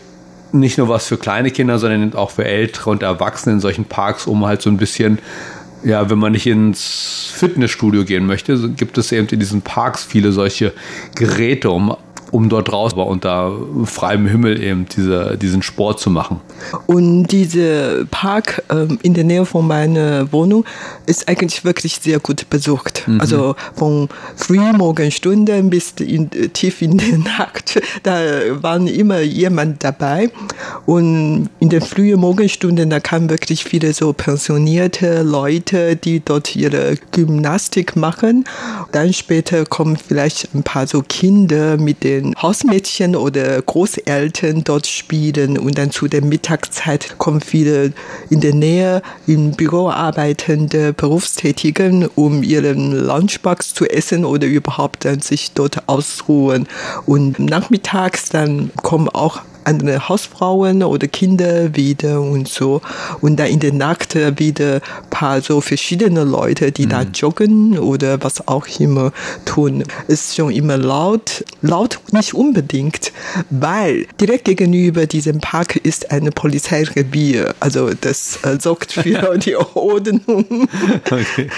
nicht 0.52 0.78
nur 0.78 0.88
was 0.88 1.06
für 1.06 1.16
kleine 1.16 1.50
Kinder, 1.50 1.78
sondern 1.78 2.14
auch 2.14 2.30
für 2.30 2.44
Ältere 2.44 2.90
und 2.90 3.02
Erwachsene 3.02 3.54
in 3.54 3.60
solchen 3.60 3.86
Parks, 3.86 4.26
um 4.26 4.46
halt 4.46 4.62
so 4.62 4.70
ein 4.70 4.76
bisschen, 4.76 5.18
ja, 5.84 6.08
wenn 6.10 6.18
man 6.18 6.32
nicht 6.32 6.46
ins 6.46 7.30
Fitnessstudio 7.34 8.04
gehen 8.04 8.26
möchte, 8.26 8.70
gibt 8.70 8.98
es 8.98 9.12
eben 9.12 9.28
in 9.28 9.38
diesen 9.38 9.62
Parks 9.62 10.04
viele 10.04 10.32
solche 10.32 10.72
Geräte, 11.14 11.70
um 11.70 11.96
um 12.34 12.48
dort 12.48 12.66
draußen 12.66 12.98
unter 12.98 13.52
freiem 13.84 14.26
Himmel 14.26 14.60
eben 14.60 14.86
diese, 14.88 15.38
diesen 15.38 15.62
Sport 15.62 16.00
zu 16.00 16.10
machen. 16.10 16.40
Und 16.86 17.28
dieser 17.28 18.06
Park 18.06 18.64
ähm, 18.70 18.98
in 19.02 19.14
der 19.14 19.22
Nähe 19.22 19.46
von 19.46 19.64
meiner 19.68 20.32
Wohnung 20.32 20.64
ist 21.06 21.28
eigentlich 21.28 21.64
wirklich 21.64 22.00
sehr 22.02 22.18
gut 22.18 22.50
besucht. 22.50 23.04
Mhm. 23.06 23.20
Also 23.20 23.54
von 23.76 24.08
Frühmorgenstunden 24.34 25.70
bis 25.70 25.92
in, 26.00 26.28
tief 26.52 26.82
in 26.82 26.98
die 26.98 27.18
Nacht, 27.38 27.80
da 28.02 28.18
waren 28.62 28.88
immer 28.88 29.20
jemand 29.20 29.84
dabei. 29.84 30.28
Und 30.86 31.50
in 31.60 31.68
den 31.68 31.82
frühen 31.82 32.18
Morgenstunden, 32.18 32.90
da 32.90 32.98
kamen 32.98 33.30
wirklich 33.30 33.62
viele 33.62 33.92
so 33.92 34.12
pensionierte 34.12 35.22
Leute, 35.22 35.94
die 35.94 36.18
dort 36.18 36.56
ihre 36.56 36.96
Gymnastik 37.12 37.94
machen. 37.94 38.44
Dann 38.90 39.12
später 39.12 39.64
kommen 39.64 39.96
vielleicht 39.96 40.52
ein 40.52 40.64
paar 40.64 40.88
so 40.88 41.00
Kinder 41.06 41.76
mit 41.76 42.02
den 42.02 42.23
Hausmädchen 42.40 43.16
oder 43.16 43.60
Großeltern 43.60 44.64
dort 44.64 44.86
spielen 44.86 45.58
und 45.58 45.76
dann 45.76 45.90
zu 45.90 46.08
der 46.08 46.24
Mittagszeit 46.24 47.16
kommen 47.18 47.40
viele 47.40 47.92
in 48.30 48.40
der 48.40 48.54
Nähe 48.54 49.02
im 49.26 49.52
Büro 49.52 49.90
arbeitende 49.90 50.92
Berufstätigen, 50.92 52.08
um 52.14 52.42
ihren 52.42 52.92
Lunchbox 52.92 53.74
zu 53.74 53.86
essen 53.86 54.24
oder 54.24 54.46
überhaupt 54.46 55.04
dann 55.04 55.20
sich 55.20 55.52
dort 55.52 55.88
ausruhen. 55.88 56.66
Und 57.06 57.38
nachmittags 57.38 58.28
dann 58.28 58.70
kommen 58.82 59.08
auch 59.08 59.40
andere 59.64 60.08
Hausfrauen 60.08 60.82
oder 60.82 61.06
Kinder 61.08 61.74
wieder 61.74 62.20
und 62.20 62.48
so. 62.48 62.80
Und 63.20 63.36
dann 63.36 63.48
in 63.48 63.60
der 63.60 63.72
Nacht 63.72 64.14
wieder 64.14 64.80
paar 65.10 65.40
so 65.40 65.60
verschiedene 65.60 66.24
Leute, 66.24 66.72
die 66.72 66.86
mhm. 66.86 66.90
da 66.90 67.02
joggen 67.02 67.78
oder 67.78 68.22
was 68.22 68.46
auch 68.48 68.66
immer 68.78 69.12
tun. 69.44 69.84
Ist 70.08 70.36
schon 70.36 70.50
immer 70.50 70.76
laut. 70.76 71.44
Laut 71.62 71.98
nicht 72.12 72.34
unbedingt, 72.34 73.12
weil 73.50 74.06
direkt 74.20 74.44
gegenüber 74.44 75.06
diesem 75.06 75.40
Park 75.40 75.76
ist 75.76 76.10
eine 76.10 76.30
Polizeirevier. 76.30 77.54
Also 77.60 77.90
das 77.98 78.38
äh, 78.42 78.58
sorgt 78.60 78.92
für 78.92 79.38
die 79.38 79.56
Ordnung. 79.56 80.68
Okay. 81.04 81.48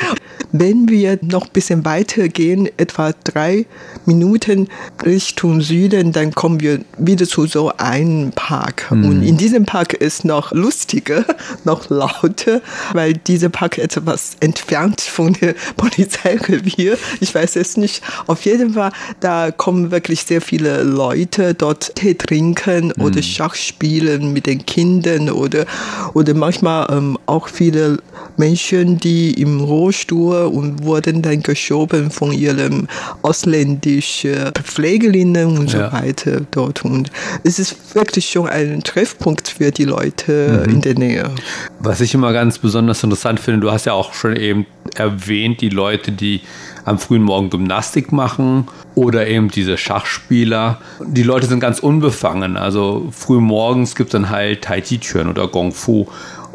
Wenn 0.52 0.88
wir 0.88 1.18
noch 1.22 1.46
ein 1.46 1.52
bisschen 1.52 1.84
weiter 1.84 2.28
gehen, 2.28 2.68
etwa 2.76 3.12
drei 3.24 3.66
Minuten 4.04 4.68
Richtung 5.04 5.60
Süden, 5.60 6.12
dann 6.12 6.32
kommen 6.32 6.60
wir 6.60 6.80
wieder 6.98 7.26
zu 7.26 7.46
so 7.46 7.72
einem 7.76 7.95
Park. 8.34 8.90
Mhm. 8.90 9.04
Und 9.04 9.22
in 9.22 9.36
diesem 9.36 9.64
Park 9.64 9.94
ist 9.94 10.24
noch 10.24 10.52
lustiger, 10.52 11.24
noch 11.64 11.88
lauter, 11.90 12.60
weil 12.92 13.14
dieser 13.14 13.48
Park 13.48 13.78
etwas 13.78 14.36
entfernt 14.40 15.00
von 15.00 15.32
der 15.34 15.54
Polizeirevier. 15.76 16.98
Ich 17.20 17.34
weiß 17.34 17.56
es 17.56 17.76
nicht. 17.76 18.02
Auf 18.26 18.44
jeden 18.44 18.74
Fall, 18.74 18.92
da 19.20 19.50
kommen 19.50 19.90
wirklich 19.90 20.24
sehr 20.24 20.40
viele 20.40 20.82
Leute 20.82 21.54
dort 21.54 21.94
Tee 21.94 22.14
trinken 22.14 22.92
mhm. 22.96 23.02
oder 23.02 23.22
Schach 23.22 23.54
spielen 23.54 24.32
mit 24.32 24.46
den 24.46 24.64
Kindern 24.66 25.30
oder, 25.30 25.66
oder 26.14 26.34
manchmal 26.34 26.86
ähm, 26.90 27.18
auch 27.26 27.48
viele 27.48 27.98
Menschen, 28.36 28.98
die 28.98 29.40
im 29.40 29.60
Rohstuhl 29.60 30.42
und 30.42 30.84
wurden 30.84 31.22
dann 31.22 31.42
geschoben 31.42 32.10
von 32.10 32.32
ihren 32.32 32.88
ausländischen 33.22 34.52
Pflegerinnen 34.62 35.58
und 35.58 35.70
so 35.70 35.78
ja. 35.78 35.92
weiter 35.92 36.42
dort. 36.50 36.84
Und 36.84 37.10
es 37.44 37.58
ist 37.58 37.76
wirklich 37.94 38.30
schon 38.30 38.48
ein 38.48 38.82
Treffpunkt 38.82 39.48
für 39.48 39.70
die 39.70 39.84
Leute 39.84 40.64
mhm. 40.66 40.72
in 40.74 40.80
der 40.80 40.94
Nähe. 40.94 41.30
Was 41.78 42.00
ich 42.00 42.14
immer 42.14 42.32
ganz 42.32 42.58
besonders 42.58 43.02
interessant 43.02 43.40
finde, 43.40 43.60
du 43.60 43.72
hast 43.72 43.86
ja 43.86 43.92
auch 43.92 44.14
schon 44.14 44.36
eben 44.36 44.66
erwähnt, 44.94 45.60
die 45.60 45.68
Leute, 45.68 46.12
die 46.12 46.40
am 46.84 46.98
frühen 46.98 47.22
Morgen 47.22 47.50
Gymnastik 47.50 48.12
machen 48.12 48.68
oder 48.94 49.26
eben 49.26 49.50
diese 49.50 49.76
Schachspieler. 49.76 50.80
Die 51.04 51.24
Leute 51.24 51.46
sind 51.46 51.60
ganz 51.60 51.80
unbefangen. 51.80 52.56
Also 52.56 53.08
früh 53.10 53.40
morgens 53.40 53.96
gibt 53.96 54.08
es 54.08 54.12
dann 54.12 54.30
halt 54.30 54.62
Tai 54.62 54.80
Chi-Türen 54.80 55.28
oder 55.28 55.48
Gong 55.48 55.72
Fu 55.72 56.06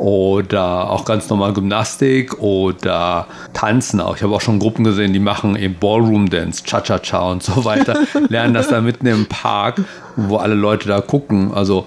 oder 0.01 0.89
auch 0.89 1.05
ganz 1.05 1.29
normal 1.29 1.53
Gymnastik 1.53 2.39
oder 2.39 3.27
Tanzen 3.53 4.01
auch. 4.01 4.17
Ich 4.17 4.23
habe 4.23 4.33
auch 4.33 4.41
schon 4.41 4.57
Gruppen 4.57 4.83
gesehen, 4.83 5.13
die 5.13 5.19
machen 5.19 5.55
eben 5.55 5.75
Ballroom 5.75 6.27
Dance, 6.27 6.63
Cha-Cha-Cha 6.63 7.31
und 7.31 7.43
so 7.43 7.65
weiter, 7.65 7.99
lernen 8.27 8.55
das 8.55 8.69
da 8.69 8.81
mitten 8.81 9.05
im 9.05 9.27
Park, 9.27 9.83
wo 10.15 10.37
alle 10.37 10.55
Leute 10.55 10.87
da 10.87 11.01
gucken. 11.01 11.53
Also 11.53 11.85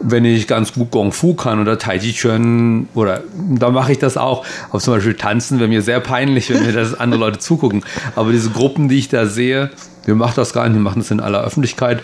wenn 0.00 0.26
ich 0.26 0.46
ganz 0.46 0.74
gut 0.74 0.90
Gong 0.90 1.12
Fu 1.12 1.32
kann 1.32 1.58
oder 1.58 1.78
Tai 1.78 1.98
Chi 1.98 2.12
Chuan 2.12 2.90
oder 2.94 3.22
da 3.34 3.70
mache 3.70 3.92
ich 3.92 3.98
das 3.98 4.18
auch. 4.18 4.44
Aber 4.68 4.78
zum 4.78 4.92
Beispiel 4.92 5.14
tanzen 5.14 5.58
wäre 5.58 5.70
mir 5.70 5.80
sehr 5.80 6.00
peinlich, 6.00 6.50
wenn 6.50 6.62
mir 6.62 6.72
das 6.74 6.92
andere 6.92 7.20
Leute 7.20 7.38
zugucken. 7.38 7.84
Aber 8.16 8.32
diese 8.32 8.50
Gruppen, 8.50 8.90
die 8.90 8.98
ich 8.98 9.08
da 9.08 9.24
sehe, 9.24 9.70
wir 10.04 10.14
machen 10.14 10.34
das 10.36 10.52
gar 10.52 10.68
nicht, 10.68 10.74
wir 10.74 10.82
machen 10.82 11.00
das 11.00 11.10
in 11.10 11.20
aller 11.20 11.42
Öffentlichkeit. 11.42 12.02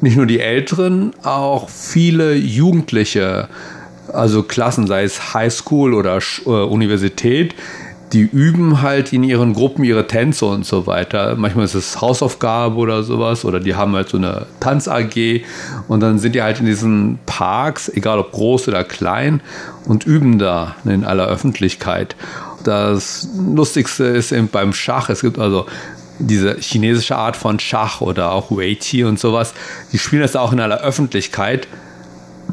Nicht 0.00 0.16
nur 0.16 0.26
die 0.26 0.40
Älteren, 0.40 1.12
auch 1.22 1.68
viele 1.68 2.34
Jugendliche 2.34 3.48
also 4.12 4.42
Klassen, 4.42 4.86
sei 4.86 5.04
es 5.04 5.34
Highschool 5.34 5.94
oder 5.94 6.18
äh, 6.18 6.48
Universität, 6.48 7.54
die 8.12 8.22
üben 8.22 8.80
halt 8.80 9.12
in 9.12 9.22
ihren 9.22 9.52
Gruppen 9.52 9.84
ihre 9.84 10.06
Tänze 10.06 10.46
und 10.46 10.64
so 10.64 10.86
weiter. 10.86 11.36
Manchmal 11.36 11.66
ist 11.66 11.74
es 11.74 12.00
Hausaufgabe 12.00 12.76
oder 12.76 13.02
sowas 13.02 13.44
oder 13.44 13.60
die 13.60 13.74
haben 13.74 13.94
halt 13.94 14.08
so 14.08 14.16
eine 14.16 14.46
Tanz-AG 14.60 15.42
und 15.88 16.00
dann 16.00 16.18
sind 16.18 16.34
die 16.34 16.42
halt 16.42 16.60
in 16.60 16.66
diesen 16.66 17.18
Parks, 17.26 17.88
egal 17.88 18.18
ob 18.18 18.32
groß 18.32 18.68
oder 18.68 18.84
klein, 18.84 19.40
und 19.84 20.04
üben 20.04 20.38
da 20.38 20.76
in 20.84 21.04
aller 21.04 21.26
Öffentlichkeit. 21.26 22.16
Das 22.64 23.28
Lustigste 23.36 24.04
ist 24.04 24.32
eben 24.32 24.48
beim 24.48 24.72
Schach. 24.72 25.10
Es 25.10 25.20
gibt 25.20 25.38
also 25.38 25.66
diese 26.18 26.56
chinesische 26.58 27.16
Art 27.16 27.36
von 27.36 27.60
Schach 27.60 28.00
oder 28.00 28.32
auch 28.32 28.50
Wei 28.50 28.74
Qi 28.74 29.04
und 29.04 29.20
sowas. 29.20 29.54
Die 29.92 29.98
spielen 29.98 30.22
das 30.22 30.34
auch 30.34 30.52
in 30.52 30.60
aller 30.60 30.80
Öffentlichkeit. 30.80 31.68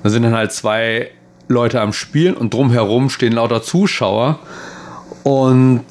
Da 0.03 0.09
sind 0.09 0.23
dann 0.23 0.35
halt 0.35 0.51
zwei 0.51 1.09
Leute 1.47 1.81
am 1.81 1.93
Spielen 1.93 2.35
und 2.35 2.53
drumherum 2.53 3.09
stehen 3.09 3.33
lauter 3.33 3.61
Zuschauer 3.61 4.39
und 5.23 5.81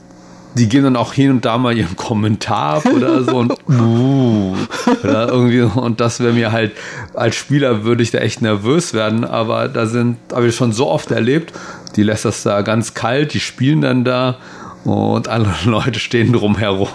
die 0.54 0.68
geben 0.68 0.84
dann 0.84 0.96
auch 0.96 1.12
hin 1.12 1.30
und 1.30 1.44
da 1.44 1.58
mal 1.58 1.76
ihren 1.76 1.96
Kommentar 1.96 2.76
ab 2.76 2.86
oder 2.86 3.24
so 3.24 3.38
und 3.38 3.52
uh, 3.68 4.54
oder 5.02 5.28
irgendwie 5.28 5.62
und 5.62 6.00
das 6.00 6.20
wäre 6.20 6.32
mir 6.32 6.52
halt 6.52 6.72
als 7.14 7.34
Spieler 7.34 7.84
würde 7.84 8.02
ich 8.02 8.10
da 8.10 8.18
echt 8.18 8.42
nervös 8.42 8.94
werden, 8.94 9.24
aber 9.24 9.68
da 9.68 9.86
sind 9.86 10.16
habe 10.32 10.48
ich 10.48 10.56
schon 10.56 10.72
so 10.72 10.88
oft 10.88 11.10
erlebt, 11.10 11.52
die 11.96 12.02
lässt 12.02 12.24
das 12.24 12.42
da 12.42 12.62
ganz 12.62 12.94
kalt, 12.94 13.34
die 13.34 13.40
spielen 13.40 13.80
dann 13.80 14.04
da 14.04 14.38
und 14.84 15.28
andere 15.28 15.54
Leute 15.70 15.98
stehen 15.98 16.32
drumherum 16.32 16.88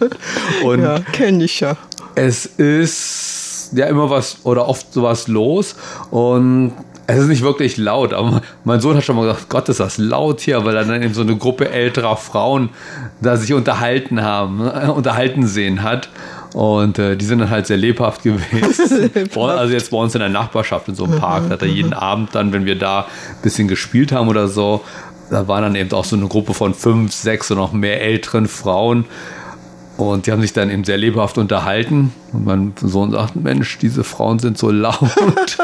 und 0.64 0.82
ja, 0.82 1.00
kenne 1.12 1.44
ich 1.44 1.60
ja. 1.60 1.76
Es 2.14 2.44
ist 2.44 3.70
ja 3.72 3.86
immer 3.86 4.10
was 4.10 4.38
oder 4.44 4.68
oft 4.68 4.92
sowas 4.92 5.28
los 5.28 5.76
und 6.10 6.72
es 7.10 7.18
ist 7.18 7.28
nicht 7.28 7.42
wirklich 7.42 7.76
laut, 7.76 8.12
aber 8.12 8.42
mein 8.64 8.80
Sohn 8.80 8.96
hat 8.96 9.04
schon 9.04 9.16
mal 9.16 9.26
gesagt, 9.26 9.48
Gott, 9.48 9.68
ist 9.68 9.80
das 9.80 9.98
laut 9.98 10.40
hier, 10.40 10.64
weil 10.64 10.76
er 10.76 10.84
dann 10.84 11.02
eben 11.02 11.14
so 11.14 11.22
eine 11.22 11.36
Gruppe 11.36 11.70
älterer 11.70 12.16
Frauen 12.16 12.70
da 13.20 13.36
sich 13.36 13.52
unterhalten 13.52 14.22
haben, 14.22 14.58
ne, 14.58 14.92
unterhalten 14.94 15.46
sehen 15.46 15.82
hat. 15.82 16.08
Und 16.52 16.98
äh, 16.98 17.16
die 17.16 17.24
sind 17.24 17.38
dann 17.38 17.50
halt 17.50 17.66
sehr 17.66 17.76
lebhaft 17.76 18.22
gewesen. 18.24 19.10
also 19.36 19.72
jetzt 19.72 19.90
bei 19.90 19.96
uns 19.96 20.14
in 20.14 20.20
der 20.20 20.28
Nachbarschaft 20.28 20.88
in 20.88 20.94
so 20.94 21.04
einem 21.04 21.18
Park, 21.18 21.44
da 21.48 21.54
hat 21.54 21.62
er 21.62 21.68
jeden 21.68 21.92
Abend 21.92 22.34
dann, 22.34 22.52
wenn 22.52 22.64
wir 22.64 22.76
da 22.76 23.02
ein 23.02 23.42
bisschen 23.42 23.68
gespielt 23.68 24.10
haben 24.10 24.28
oder 24.28 24.48
so, 24.48 24.82
da 25.30 25.46
war 25.46 25.60
dann 25.60 25.76
eben 25.76 25.92
auch 25.92 26.04
so 26.04 26.16
eine 26.16 26.26
Gruppe 26.26 26.54
von 26.54 26.74
fünf, 26.74 27.12
sechs 27.12 27.50
und 27.50 27.58
noch 27.58 27.72
mehr 27.72 28.00
älteren 28.02 28.48
Frauen. 28.48 29.04
Und 29.96 30.26
die 30.26 30.32
haben 30.32 30.40
sich 30.40 30.52
dann 30.52 30.70
eben 30.70 30.82
sehr 30.82 30.96
lebhaft 30.96 31.38
unterhalten. 31.38 32.12
Und 32.32 32.44
mein 32.46 32.72
Sohn 32.80 33.12
sagt, 33.12 33.36
Mensch, 33.36 33.78
diese 33.78 34.02
Frauen 34.02 34.38
sind 34.38 34.58
so 34.58 34.70
laut. 34.70 34.98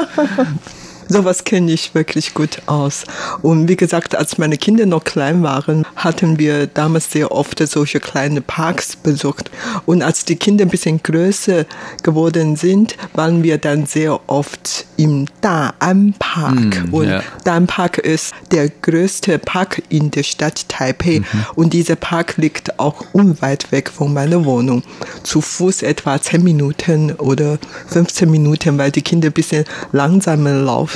Sowas 1.08 1.44
kenne 1.44 1.72
ich 1.72 1.94
wirklich 1.94 2.34
gut 2.34 2.62
aus. 2.66 3.04
Und 3.42 3.68
wie 3.68 3.76
gesagt, 3.76 4.16
als 4.16 4.38
meine 4.38 4.56
Kinder 4.56 4.86
noch 4.86 5.04
klein 5.04 5.42
waren, 5.42 5.86
hatten 5.96 6.38
wir 6.38 6.66
damals 6.66 7.10
sehr 7.10 7.32
oft 7.32 7.66
solche 7.66 8.00
kleine 8.00 8.40
Parks 8.40 8.96
besucht. 8.96 9.50
Und 9.86 10.02
als 10.02 10.24
die 10.24 10.36
Kinder 10.36 10.64
ein 10.64 10.70
bisschen 10.70 11.02
größer 11.02 11.64
geworden 12.02 12.56
sind, 12.56 12.96
waren 13.14 13.42
wir 13.42 13.58
dann 13.58 13.86
sehr 13.86 14.20
oft 14.28 14.86
im 14.96 15.26
Da'an 15.42 16.14
Park. 16.18 16.88
Mm, 16.88 16.94
und 16.94 17.06
yeah. 17.06 17.22
Da'an 17.44 17.66
Park 17.66 17.98
ist 17.98 18.32
der 18.50 18.68
größte 18.68 19.38
Park 19.38 19.82
in 19.88 20.10
der 20.10 20.22
Stadt 20.22 20.68
Taipei. 20.68 21.20
Mhm. 21.20 21.46
Und 21.54 21.72
dieser 21.72 21.96
Park 21.96 22.36
liegt 22.36 22.78
auch 22.78 23.04
unweit 23.12 23.72
weg 23.72 23.90
von 23.90 24.12
meiner 24.12 24.44
Wohnung. 24.44 24.82
Zu 25.22 25.40
Fuß 25.40 25.82
etwa 25.82 26.20
10 26.20 26.42
Minuten 26.42 27.12
oder 27.12 27.58
15 27.88 28.30
Minuten, 28.30 28.78
weil 28.78 28.90
die 28.90 29.02
Kinder 29.02 29.28
ein 29.28 29.32
bisschen 29.32 29.64
langsamer 29.92 30.52
laufen. 30.52 30.95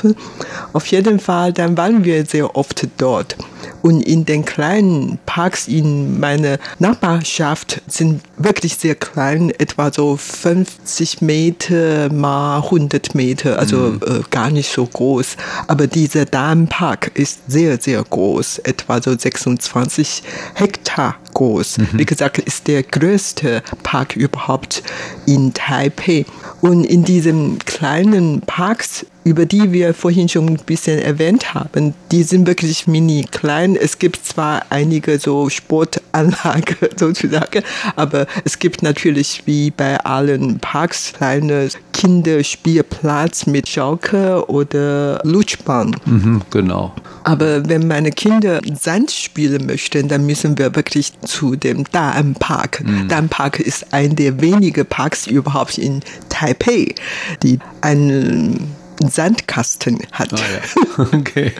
Auf 0.73 0.87
jeden 0.87 1.21
Fall, 1.21 1.53
dann 1.53 1.77
waren 1.77 2.05
wir 2.05 2.25
sehr 2.27 2.57
oft 2.57 2.87
dort. 2.99 3.37
Und 3.83 4.03
in 4.03 4.25
den 4.25 4.45
kleinen 4.45 5.19
Parks 5.27 5.69
in 5.69 6.21
meiner 6.21 6.59
Nachbarschaft 6.79 7.81
sind 7.87 8.21
wirklich 8.37 8.77
sehr 8.77 8.95
klein, 8.95 9.51
etwa 9.59 9.93
so 9.93 10.17
50 10.17 11.23
Meter 11.23 12.13
mal 12.13 12.59
100 12.59 13.15
Meter, 13.15 13.59
also 13.59 13.77
mhm. 13.77 14.01
äh, 14.07 14.21
gar 14.31 14.51
nicht 14.51 14.71
so 14.71 14.85
groß. 14.85 15.37
Aber 15.67 15.87
dieser 15.87 16.25
Darmpark 16.25 17.13
ist 17.15 17.41
sehr, 17.49 17.79
sehr 17.81 18.03
groß, 18.03 18.59
etwa 18.61 19.01
so 19.01 19.17
26 19.17 20.23
Hektar 20.55 21.17
groß. 21.33 21.79
Mhm. 21.79 21.89
Wie 21.93 22.07
gesagt, 22.07 22.39
ist 22.39 22.69
der 22.69 22.83
größte 22.83 23.63
Park 23.83 24.17
überhaupt 24.17 24.83
in 25.27 25.55
Taipei. 25.55 26.25
Und 26.61 26.85
in 26.85 27.05
diesem 27.05 27.59
kleinen 27.59 28.41
Parks 28.43 29.07
über 29.25 29.47
die 29.47 29.73
wir 29.73 29.93
vorhin 29.95 30.29
schon 30.29 30.49
ein 30.49 30.57
bisschen 30.65 30.99
erwähnt 30.99 31.55
haben, 31.55 31.95
die 32.11 32.23
sind 32.23 32.47
wirklich 32.47 32.87
mini 32.87 33.27
klein. 33.31 33.77
Es 33.77 33.99
gibt 33.99 34.25
zwar 34.25 34.63
einige 34.71 35.19
so 35.19 35.49
Sportanlagen 35.51 36.77
sozusagen, 36.97 37.63
aber 37.97 38.27
es 38.45 38.59
gibt 38.59 38.83
natürlich 38.83 39.43
wie 39.47 39.71
bei 39.71 39.99
allen 40.01 40.59
Parks 40.59 41.13
kleine 41.13 41.69
Kinderspielplatz 41.93 43.47
mit 43.47 43.69
Schaukel 43.69 44.43
oder 44.47 45.21
Lutschbahn. 45.25 45.97
Mhm, 46.07 46.43
genau. 46.51 46.95
Aber 47.25 47.69
wenn 47.69 47.87
meine 47.87 48.11
Kinder 48.11 48.61
Sand 48.79 49.11
spielen 49.11 49.67
möchten, 49.67 50.09
dann 50.09 50.27
müssen 50.27 50.59
wir 50.59 50.75
wirklich 50.75 51.13
zu 51.21 51.57
dem 51.57 51.85
Daan 51.93 52.35
Park. 52.35 52.83
Mhm. 52.85 53.09
Daan 53.09 53.29
Park 53.29 53.61
ist 53.61 53.93
ein 53.93 54.17
der 54.17 54.41
wenigen 54.41 54.87
Parks 54.87 55.27
überhaupt 55.27 55.79
in 55.79 56.01
Taipei, 56.29 56.95
die 57.43 57.59
einen 57.81 58.77
Sandkasten 59.09 59.99
hat. 60.13 60.33
Ah, 60.35 60.37
ja. 60.37 61.07
Okay. 61.13 61.53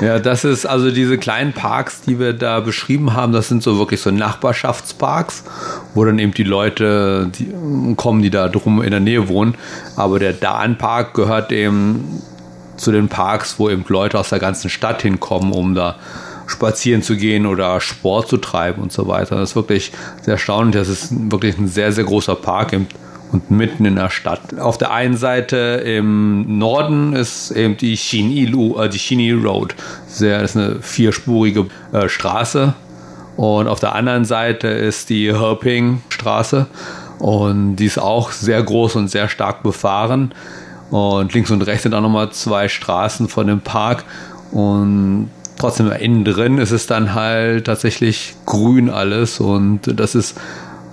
Ja, 0.00 0.18
das 0.18 0.44
ist 0.44 0.66
also 0.66 0.90
diese 0.90 1.18
kleinen 1.18 1.52
Parks, 1.52 2.00
die 2.02 2.18
wir 2.18 2.32
da 2.32 2.60
beschrieben 2.60 3.14
haben, 3.14 3.32
das 3.32 3.48
sind 3.48 3.62
so 3.62 3.78
wirklich 3.78 4.00
so 4.00 4.10
Nachbarschaftsparks, 4.10 5.44
wo 5.94 6.04
dann 6.04 6.18
eben 6.18 6.34
die 6.34 6.42
Leute 6.42 7.30
die, 7.38 7.52
kommen, 7.96 8.22
die 8.22 8.30
da 8.30 8.48
drum 8.48 8.82
in 8.82 8.90
der 8.90 9.00
Nähe 9.00 9.28
wohnen. 9.28 9.54
Aber 9.96 10.18
der 10.18 10.32
Daan-Park 10.32 11.14
gehört 11.14 11.52
eben 11.52 12.22
zu 12.80 12.92
den 12.92 13.08
Parks, 13.08 13.58
wo 13.58 13.68
eben 13.68 13.84
Leute 13.88 14.18
aus 14.18 14.30
der 14.30 14.38
ganzen 14.38 14.70
Stadt 14.70 15.02
hinkommen, 15.02 15.52
um 15.52 15.74
da 15.74 15.96
spazieren 16.46 17.02
zu 17.02 17.16
gehen 17.16 17.46
oder 17.46 17.80
Sport 17.80 18.28
zu 18.28 18.38
treiben 18.38 18.82
und 18.82 18.92
so 18.92 19.06
weiter. 19.06 19.36
Das 19.36 19.50
ist 19.50 19.56
wirklich 19.56 19.92
sehr 20.22 20.32
erstaunlich. 20.32 20.74
Das 20.74 20.88
ist 20.88 21.30
wirklich 21.30 21.56
ein 21.58 21.68
sehr, 21.68 21.92
sehr 21.92 22.04
großer 22.04 22.34
Park. 22.34 22.72
Eben 22.72 22.88
und 23.32 23.50
mitten 23.50 23.84
in 23.84 23.96
der 23.96 24.10
Stadt. 24.10 24.58
Auf 24.58 24.76
der 24.76 24.90
einen 24.90 25.16
Seite 25.16 25.56
im 25.56 26.58
Norden 26.58 27.12
ist 27.12 27.52
eben 27.52 27.76
die 27.76 27.94
Xinilu, 27.94 28.80
äh, 28.80 28.88
die 28.88 28.98
Xini 28.98 29.32
Road. 29.32 29.74
Sehr, 30.08 30.40
das 30.40 30.52
ist 30.52 30.56
eine 30.56 30.82
vierspurige 30.82 31.66
äh, 31.92 32.08
Straße. 32.08 32.74
Und 33.36 33.68
auf 33.68 33.80
der 33.80 33.94
anderen 33.94 34.24
Seite 34.24 34.68
ist 34.68 35.10
die 35.10 35.32
Herping 35.32 36.02
Straße. 36.08 36.66
Und 37.18 37.76
die 37.76 37.86
ist 37.86 37.98
auch 37.98 38.32
sehr 38.32 38.62
groß 38.62 38.96
und 38.96 39.08
sehr 39.08 39.28
stark 39.28 39.62
befahren. 39.62 40.34
Und 40.90 41.32
links 41.32 41.50
und 41.50 41.62
rechts 41.62 41.84
sind 41.84 41.94
auch 41.94 42.00
nochmal 42.00 42.30
zwei 42.30 42.68
Straßen 42.68 43.28
von 43.28 43.46
dem 43.46 43.60
Park. 43.60 44.04
Und 44.50 45.30
trotzdem 45.56 45.90
innen 45.92 46.24
drin 46.24 46.58
ist 46.58 46.72
es 46.72 46.86
dann 46.86 47.14
halt 47.14 47.66
tatsächlich 47.66 48.34
grün 48.46 48.90
alles. 48.90 49.40
Und 49.40 49.80
das 49.98 50.14
ist 50.14 50.36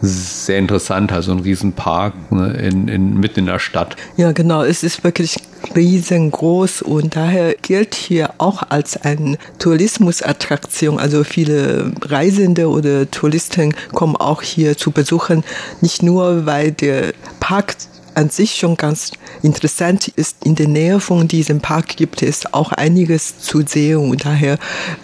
sehr 0.01 0.59
interessant, 0.59 1.11
also 1.11 1.31
ein 1.31 1.39
Riesenpark 1.39 2.13
ne, 2.31 2.53
in, 2.53 2.87
in, 2.87 3.19
mitten 3.19 3.41
in 3.41 3.45
der 3.47 3.59
Stadt. 3.59 3.95
Ja, 4.15 4.31
genau, 4.31 4.61
es 4.61 4.83
ist 4.83 5.03
wirklich 5.03 5.37
riesengroß 5.75 6.83
und 6.83 7.15
daher 7.15 7.55
gilt 7.55 7.95
hier 7.95 8.29
auch 8.37 8.63
als 8.69 9.01
eine 9.01 9.37
Tourismusattraktion. 9.57 10.99
Also 10.99 11.23
viele 11.23 11.91
Reisende 12.01 12.69
oder 12.69 13.09
Touristen 13.09 13.73
kommen 13.93 14.15
auch 14.15 14.43
hier 14.43 14.77
zu 14.77 14.91
besuchen, 14.91 15.43
nicht 15.81 16.03
nur 16.03 16.45
weil 16.45 16.71
der 16.71 17.13
Park 17.39 17.75
an 18.17 18.31
sich 18.31 18.55
schon 18.55 18.75
ganz 18.75 19.11
interessant 19.43 20.07
ist. 20.07 20.43
In 20.43 20.55
der 20.55 20.67
Nähe 20.67 20.99
von 20.99 21.27
diesem 21.27 21.61
Park 21.61 21.95
gibt 21.97 22.23
es 22.23 22.51
auch 22.51 22.71
einiges 22.71 23.39
zu 23.39 23.61
sehen 23.61 24.09
und 24.09 24.25
daher 24.25 24.57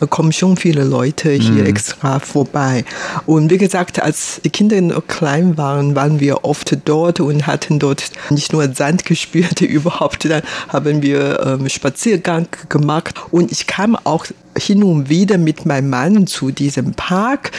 kommen 0.09 0.33
schon 0.33 0.57
viele 0.57 0.83
Leute 0.83 1.31
hier 1.31 1.61
mhm. 1.61 1.67
extra 1.67 2.17
vorbei. 2.19 2.83
Und 3.27 3.51
wie 3.51 3.59
gesagt, 3.59 4.01
als 4.01 4.41
die 4.43 4.49
Kinder 4.49 4.81
noch 4.81 5.05
klein 5.07 5.57
waren, 5.57 5.95
waren 5.95 6.19
wir 6.19 6.43
oft 6.43 6.75
dort 6.85 7.19
und 7.19 7.45
hatten 7.45 7.77
dort 7.77 8.09
nicht 8.31 8.51
nur 8.51 8.73
Sand 8.73 9.05
gespürt, 9.13 9.61
überhaupt, 9.61 10.25
dann 10.25 10.41
haben 10.69 11.03
wir 11.03 11.39
ähm, 11.45 11.69
Spaziergang 11.69 12.47
gemacht 12.69 13.21
und 13.29 13.51
ich 13.51 13.67
kam 13.67 13.95
auch 13.95 14.25
hin 14.57 14.83
und 14.83 15.09
wieder 15.09 15.37
mit 15.37 15.65
meinem 15.65 15.89
Mann 15.89 16.27
zu 16.27 16.51
diesem 16.51 16.93
Park. 16.93 17.51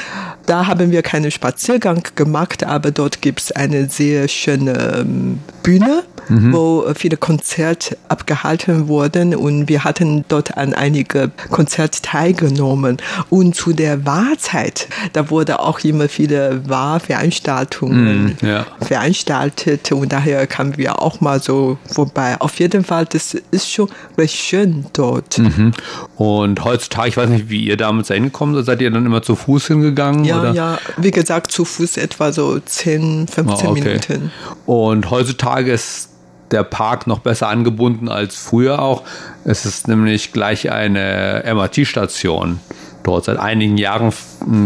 Da 0.46 0.66
haben 0.66 0.90
wir 0.90 1.02
keinen 1.02 1.30
Spaziergang 1.30 2.02
gemacht, 2.14 2.64
aber 2.64 2.90
dort 2.90 3.22
gibt 3.22 3.40
es 3.40 3.52
eine 3.52 3.88
sehr 3.88 4.28
schöne 4.28 5.00
ähm, 5.00 5.40
Bühne 5.62 6.04
mhm. 6.28 6.52
wo 6.52 6.84
viele 6.94 7.16
Konzerte 7.16 7.96
abgehalten 8.08 8.88
wurden 8.88 9.34
und 9.34 9.68
wir 9.68 9.84
hatten 9.84 10.24
dort 10.28 10.56
an 10.56 10.74
einige 10.74 11.30
Konzerte 11.50 12.02
teilgenommen. 12.02 12.98
Und 13.30 13.54
zu 13.54 13.72
der 13.72 14.04
Wahrzeit, 14.06 14.88
da 15.12 15.30
wurde 15.30 15.60
auch 15.60 15.80
immer 15.80 16.08
viele 16.08 16.68
Wahlveranstaltungen 16.68 18.24
mhm, 18.24 18.48
ja. 18.48 18.66
veranstaltet 18.80 19.90
und 19.92 20.12
daher 20.12 20.46
kamen 20.46 20.76
wir 20.76 21.00
auch 21.00 21.20
mal 21.20 21.40
so 21.40 21.78
vorbei. 21.86 22.36
Auf 22.40 22.58
jeden 22.58 22.84
Fall, 22.84 23.06
das 23.06 23.34
ist 23.50 23.70
schon 23.70 23.88
recht 24.18 24.36
schön 24.36 24.86
dort. 24.92 25.38
Mhm. 25.38 25.72
Und 26.16 26.64
heutzutage, 26.64 27.08
ich 27.08 27.16
weiß 27.16 27.28
nicht, 27.28 27.48
wie 27.48 27.64
ihr 27.64 27.76
damals 27.76 28.08
hingekommen 28.08 28.54
seid, 28.54 28.64
seid 28.64 28.82
ihr 28.82 28.90
dann 28.90 29.06
immer 29.06 29.22
zu 29.22 29.36
Fuß 29.36 29.68
hingegangen? 29.68 30.24
Ja, 30.24 30.40
oder? 30.40 30.52
ja, 30.52 30.78
wie 30.96 31.10
gesagt, 31.10 31.52
zu 31.52 31.64
Fuß 31.64 31.96
etwa 31.96 32.32
so 32.32 32.58
10, 32.58 33.28
15 33.28 33.46
oh, 33.46 33.70
okay. 33.70 33.80
Minuten. 33.80 34.32
Und 34.66 35.10
heutzutage 35.10 35.72
ist 35.72 36.10
der 36.54 36.62
Park 36.62 37.06
noch 37.06 37.18
besser 37.18 37.48
angebunden 37.48 38.08
als 38.08 38.36
früher 38.36 38.80
auch. 38.80 39.02
Es 39.44 39.66
ist 39.66 39.88
nämlich 39.88 40.32
gleich 40.32 40.70
eine 40.70 41.44
MRT-Station. 41.46 42.60
Dort 43.02 43.26
seit 43.26 43.38
einigen 43.38 43.76
Jahren 43.76 44.12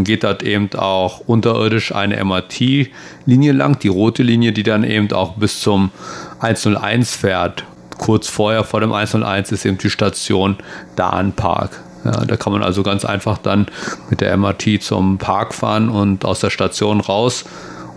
geht 0.05 0.22
dort 0.22 0.44
eben 0.44 0.70
auch 0.77 1.20
unterirdisch 1.20 1.92
eine 1.92 2.22
MRT-Linie 2.24 3.53
lang, 3.53 3.81
die 3.81 3.88
rote 3.88 4.22
Linie, 4.22 4.53
die 4.53 4.62
dann 4.62 4.85
eben 4.85 5.11
auch 5.12 5.33
bis 5.33 5.61
zum 5.61 5.90
101 6.38 7.16
fährt. 7.16 7.64
Kurz 7.96 8.29
vorher 8.29 8.62
vor 8.62 8.81
dem 8.81 8.92
101 8.92 9.51
ist 9.51 9.64
eben 9.64 9.79
die 9.79 9.90
Station 9.90 10.59
Dahn 10.94 11.33
Park. 11.33 11.81
Ja, 12.05 12.12
da 12.24 12.37
kann 12.37 12.53
man 12.53 12.62
also 12.62 12.85
ganz 12.85 13.05
einfach 13.05 13.38
dann 13.38 13.66
mit 14.09 14.20
der 14.20 14.37
MRT 14.37 14.83
zum 14.83 15.18
Park 15.18 15.53
fahren 15.53 15.88
und 15.88 16.24
aus 16.24 16.38
der 16.38 16.51
Station 16.51 17.01
raus 17.01 17.44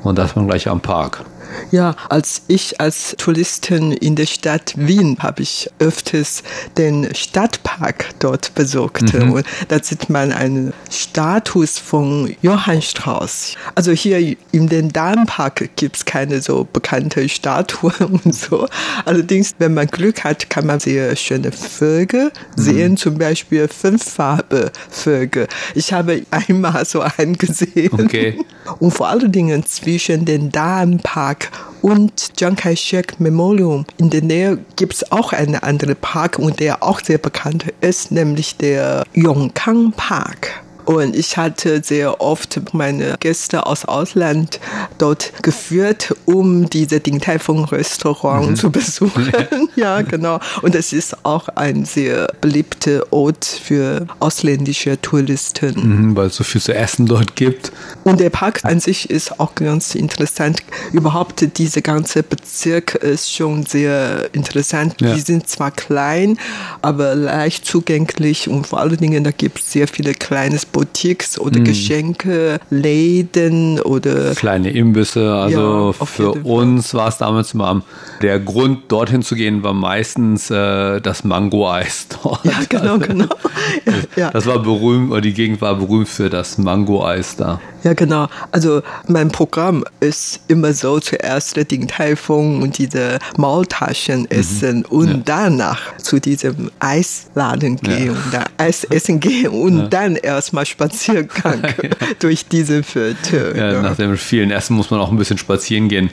und 0.01 0.17
da 0.17 0.25
ist 0.25 0.35
man 0.35 0.47
gleich 0.47 0.67
am 0.67 0.81
Park. 0.81 1.23
Ja, 1.71 1.95
als 2.09 2.43
ich 2.47 2.79
als 2.81 3.15
Touristin 3.17 3.91
in 3.91 4.15
der 4.15 4.25
Stadt 4.25 4.73
Wien 4.75 5.17
habe 5.19 5.43
ich 5.43 5.69
öfters 5.79 6.43
den 6.77 7.13
Stadtpark 7.15 8.09
dort 8.19 8.53
besucht. 8.55 9.13
Mhm. 9.13 9.31
Und 9.31 9.45
da 9.69 9.81
sieht 9.81 10.09
man 10.09 10.31
einen 10.31 10.73
Status 10.89 11.79
von 11.79 12.35
Johann 12.41 12.81
Strauss. 12.81 13.55
Also 13.75 13.91
hier 13.91 14.35
in 14.51 14.67
den 14.67 14.89
Darmpark 14.89 15.75
gibt 15.75 15.97
es 15.97 16.05
keine 16.05 16.41
so 16.41 16.67
bekannte 16.71 17.27
Statuen 17.29 17.93
und 18.23 18.35
so. 18.35 18.67
Allerdings, 19.05 19.55
wenn 19.59 19.73
man 19.73 19.87
Glück 19.87 20.23
hat, 20.23 20.49
kann 20.49 20.65
man 20.65 20.79
sehr 20.79 21.15
schöne 21.15 21.51
Vögel 21.51 22.31
mhm. 22.55 22.61
sehen, 22.61 22.97
zum 22.97 23.17
Beispiel 23.17 23.67
fünffarbe 23.67 24.71
Vögel. 24.89 25.47
Ich 25.75 25.93
habe 25.93 26.23
einmal 26.31 26.85
so 26.85 27.01
einen 27.01 27.37
gesehen. 27.37 27.91
Okay. 27.93 28.37
Und 28.79 28.91
vor 28.91 29.09
allen 29.09 29.31
Dingen 29.31 29.65
zwischen 29.65 30.25
den 30.25 30.51
Darmpark 30.51 31.40
Park 31.41 31.51
und 31.81 32.37
Chiang 32.37 32.55
Kai-shek 32.55 33.19
Memorial. 33.19 33.85
In 33.97 34.09
der 34.09 34.21
Nähe 34.21 34.59
gibt 34.75 34.93
es 34.93 35.11
auch 35.11 35.33
einen 35.33 35.55
anderen 35.55 35.95
Park 35.95 36.37
und 36.37 36.59
der 36.59 36.83
auch 36.83 36.99
sehr 36.99 37.17
bekannt 37.17 37.65
ist, 37.81 38.11
nämlich 38.11 38.57
der 38.57 39.03
Yongkang 39.15 39.91
Park. 39.93 40.63
Und 40.85 41.15
ich 41.15 41.37
hatte 41.37 41.81
sehr 41.83 42.21
oft 42.21 42.73
meine 42.73 43.15
Gäste 43.19 43.65
aus 43.65 43.85
Ausland 43.85 44.59
dort 44.97 45.31
geführt, 45.43 46.15
um 46.25 46.69
diese 46.69 46.99
Ding 46.99 47.19
Tai 47.19 47.39
Fung 47.39 47.65
Restaurant 47.65 48.51
mhm. 48.51 48.55
zu 48.55 48.71
besuchen. 48.71 49.31
ja, 49.75 50.01
genau. 50.01 50.39
Und 50.61 50.75
es 50.75 50.93
ist 50.93 51.25
auch 51.25 51.49
ein 51.49 51.85
sehr 51.85 52.27
beliebter 52.41 53.11
Ort 53.11 53.45
für 53.45 54.07
ausländische 54.19 54.99
Touristen. 55.01 55.73
Mhm, 55.75 56.15
weil 56.15 56.27
es 56.27 56.35
so 56.35 56.43
viel 56.43 56.61
zu 56.61 56.73
essen 56.73 57.05
dort 57.05 57.35
gibt. 57.35 57.71
Und 58.03 58.19
der 58.19 58.29
Park 58.29 58.61
an 58.63 58.79
sich 58.79 59.09
ist 59.09 59.39
auch 59.39 59.55
ganz 59.55 59.95
interessant. 59.95 60.63
Überhaupt 60.91 61.57
dieser 61.57 61.81
ganze 61.81 62.23
Bezirk 62.23 62.95
ist 62.95 63.33
schon 63.33 63.65
sehr 63.65 64.29
interessant. 64.33 64.95
Ja. 65.01 65.13
Die 65.13 65.21
sind 65.21 65.47
zwar 65.47 65.71
klein, 65.71 66.37
aber 66.81 67.15
leicht 67.15 67.65
zugänglich 67.65 68.49
und 68.49 68.67
vor 68.67 68.79
allen 68.79 68.97
Dingen 68.97 69.23
da 69.23 69.31
gibt 69.31 69.59
es 69.59 69.71
sehr 69.71 69.87
viele 69.87 70.13
kleines 70.13 70.65
Boutiques 70.71 71.39
oder 71.39 71.59
mhm. 71.59 71.65
Geschenke, 71.65 72.59
Läden 72.69 73.79
oder 73.79 74.33
kleine 74.35 74.71
Imbisse. 74.71 75.33
Also 75.33 75.93
ja, 75.97 76.05
für 76.05 76.31
uns 76.31 76.93
war 76.93 77.07
es 77.07 77.17
damals 77.17 77.53
immer 77.53 77.67
am, 77.67 77.83
der 78.21 78.39
Grund, 78.39 78.91
dorthin 78.91 79.21
zu 79.21 79.35
gehen, 79.35 79.63
war 79.63 79.73
meistens 79.73 80.49
äh, 80.49 80.99
das 81.01 81.23
Mango-Eis 81.23 82.07
dort. 82.23 82.45
Ja, 82.45 82.53
genau, 82.69 82.93
also, 82.93 83.07
genau. 83.07 83.25
Ja, 84.15 84.31
Das 84.31 84.45
war 84.45 84.59
berühmt, 84.59 85.11
oder 85.11 85.21
die 85.21 85.33
Gegend 85.33 85.61
war 85.61 85.75
berühmt 85.75 86.09
für 86.09 86.29
das 86.29 86.57
Mango-Eis 86.57 87.35
da. 87.35 87.59
Ja, 87.83 87.93
genau. 87.93 88.27
Also 88.51 88.81
mein 89.07 89.31
Programm 89.31 89.83
ist 89.99 90.41
immer 90.47 90.73
so 90.73 90.99
zuerst 90.99 91.55
den 91.71 91.87
Taifung 91.87 92.61
und 92.61 92.77
diese 92.77 93.19
Maultaschen 93.37 94.21
mhm. 94.21 94.27
essen 94.29 94.77
mhm. 94.77 94.85
und 94.89 95.09
ja. 95.09 95.21
danach 95.25 95.97
zu 95.97 96.19
diesem 96.19 96.71
Eisladen 96.79 97.77
gehen 97.77 98.07
ja. 98.07 98.11
und 98.11 98.23
da 98.31 98.45
Eis 98.57 98.83
essen 98.83 99.19
gehen 99.19 99.47
und 99.47 99.79
ja. 99.79 99.87
dann 99.87 100.15
erstmal 100.15 100.65
Spaziergang 100.65 101.63
durch 102.19 102.45
diese 102.47 102.83
Viertel. 102.83 103.55
Ja, 103.57 103.81
Nach 103.81 103.95
dem 103.95 104.17
vielen 104.17 104.51
Essen 104.51 104.75
muss 104.75 104.91
man 104.91 104.99
auch 104.99 105.11
ein 105.11 105.17
bisschen 105.17 105.37
spazieren 105.37 105.87
gehen. 105.87 106.11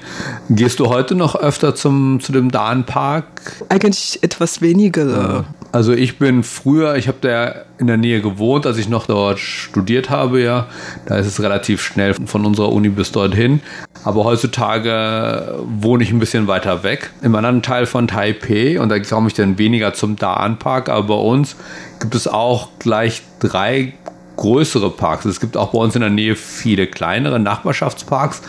Gehst 0.48 0.80
du 0.80 0.88
heute 0.88 1.14
noch 1.14 1.34
öfter 1.34 1.74
zum, 1.74 2.20
zu 2.20 2.32
dem 2.32 2.50
Dahn-Park? 2.50 3.26
Eigentlich 3.68 4.22
etwas 4.22 4.60
weniger. 4.60 5.44
Also 5.70 5.92
ich 5.92 6.18
bin 6.18 6.44
früher, 6.44 6.96
ich 6.96 7.08
habe 7.08 7.18
da 7.20 7.54
in 7.78 7.88
der 7.88 7.98
Nähe 7.98 8.22
gewohnt, 8.22 8.66
als 8.66 8.78
ich 8.78 8.88
noch 8.88 9.06
dort 9.06 9.38
studiert 9.38 10.08
habe, 10.08 10.42
ja. 10.42 10.66
Da 11.06 11.16
ist 11.16 11.26
es 11.26 11.42
relativ 11.42 11.82
schnell 11.82 12.14
von 12.14 12.46
unserer 12.46 12.72
Uni 12.72 12.88
bis 12.88 13.12
dorthin. 13.12 13.60
Aber 14.02 14.24
heutzutage 14.24 15.58
wohne 15.66 16.04
ich 16.04 16.10
ein 16.10 16.18
bisschen 16.18 16.46
weiter 16.46 16.82
weg, 16.84 17.10
im 17.22 17.34
anderen 17.34 17.62
Teil 17.62 17.84
von 17.84 18.08
Taipei 18.08 18.80
und 18.80 18.88
da 18.88 18.98
komme 18.98 19.28
ich 19.28 19.34
dann 19.34 19.58
weniger 19.58 19.92
zum 19.92 20.16
Daan 20.16 20.58
Park. 20.58 20.88
Aber 20.88 21.08
bei 21.08 21.22
uns 21.22 21.56
gibt 22.00 22.14
es 22.14 22.26
auch 22.26 22.70
gleich 22.78 23.22
drei 23.38 23.92
größere 24.36 24.90
Parks. 24.90 25.26
Es 25.26 25.40
gibt 25.40 25.56
auch 25.56 25.72
bei 25.72 25.78
uns 25.78 25.94
in 25.94 26.00
der 26.00 26.10
Nähe 26.10 26.36
viele 26.36 26.86
kleinere 26.86 27.40
Nachbarschaftsparks. 27.40 28.40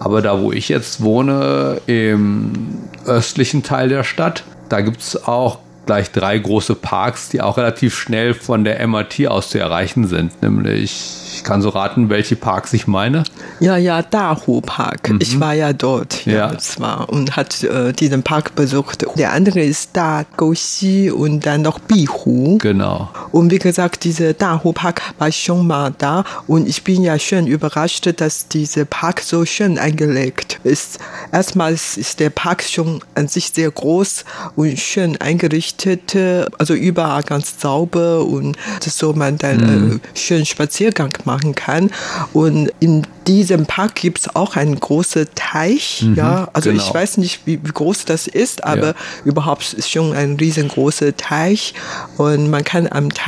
Aber 0.00 0.22
da, 0.22 0.40
wo 0.40 0.50
ich 0.50 0.68
jetzt 0.68 1.02
wohne, 1.02 1.80
im 1.86 2.78
östlichen 3.06 3.62
Teil 3.62 3.88
der 3.88 4.02
Stadt, 4.02 4.42
da 4.70 4.80
gibt 4.80 5.00
es 5.00 5.28
auch 5.28 5.58
gleich 5.86 6.10
drei 6.10 6.38
große 6.38 6.74
Parks, 6.74 7.28
die 7.28 7.40
auch 7.40 7.56
relativ 7.56 7.94
schnell 7.96 8.34
von 8.34 8.64
der 8.64 8.86
MRT 8.86 9.26
aus 9.28 9.50
zu 9.50 9.58
erreichen 9.58 10.06
sind, 10.06 10.42
nämlich 10.42 11.24
ich 11.34 11.42
kann 11.42 11.62
so 11.62 11.68
raten, 11.70 12.10
welche 12.10 12.36
Parks 12.36 12.72
ich 12.72 12.86
meine. 12.86 13.24
Ja, 13.58 13.76
ja, 13.76 14.02
Dahu 14.02 14.60
Park. 14.60 15.10
Mhm. 15.10 15.18
Ich 15.20 15.40
war 15.40 15.52
ja 15.52 15.72
dort. 15.72 16.26
Ja, 16.26 16.50
ja. 16.50 16.58
Zwar, 16.58 17.08
und 17.08 17.36
hat 17.36 17.62
äh, 17.64 17.92
diesen 17.92 18.22
Park 18.22 18.54
besucht. 18.54 19.04
Der 19.16 19.32
andere 19.32 19.60
ist 19.60 19.90
Da 19.94 20.24
Gouxi 20.36 21.10
und 21.10 21.44
dann 21.44 21.62
noch 21.62 21.80
Bihu. 21.80 22.58
Genau. 22.58 23.10
Und 23.34 23.50
wie 23.50 23.58
gesagt, 23.58 24.04
dieser 24.04 24.32
Dahu 24.32 24.72
Park 24.72 25.02
war 25.18 25.32
schon 25.32 25.66
mal 25.66 25.92
da. 25.98 26.22
Und 26.46 26.68
ich 26.68 26.84
bin 26.84 27.02
ja 27.02 27.18
schön 27.18 27.48
überrascht, 27.48 28.08
dass 28.20 28.46
dieser 28.46 28.84
Park 28.84 29.22
so 29.22 29.44
schön 29.44 29.76
eingelegt 29.76 30.60
ist. 30.62 31.00
Erstmals 31.32 31.96
ist 31.96 32.20
der 32.20 32.30
Park 32.30 32.62
schon 32.62 33.00
an 33.16 33.26
sich 33.26 33.50
sehr 33.50 33.72
groß 33.72 34.24
und 34.54 34.78
schön 34.78 35.20
eingerichtet. 35.20 36.16
Also 36.58 36.74
überall 36.74 37.24
ganz 37.24 37.60
sauber 37.60 38.24
und 38.24 38.56
so 38.80 39.14
man 39.14 39.36
dann 39.36 39.56
mhm. 39.56 39.96
äh, 39.96 40.16
schön 40.16 40.46
Spaziergang 40.46 41.10
machen 41.24 41.56
kann. 41.56 41.90
Und 42.32 42.70
in 42.78 43.04
diesem 43.26 43.66
Park 43.66 43.96
gibt 43.96 44.20
es 44.20 44.36
auch 44.36 44.54
einen 44.54 44.78
großen 44.78 45.26
Teich. 45.34 46.02
Mhm, 46.02 46.14
ja, 46.14 46.48
also 46.52 46.70
genau. 46.70 46.84
ich 46.84 46.94
weiß 46.94 47.16
nicht, 47.16 47.40
wie, 47.46 47.58
wie, 47.64 47.72
groß 47.72 48.04
das 48.04 48.28
ist, 48.28 48.62
aber 48.62 48.88
ja. 48.88 48.94
überhaupt 49.24 49.72
ist 49.72 49.90
schon 49.90 50.12
ein 50.12 50.36
riesengroßer 50.36 51.16
Teich 51.16 51.74
und 52.16 52.50
man 52.50 52.62
kann 52.62 52.86
am 52.88 53.12
Teich 53.12 53.23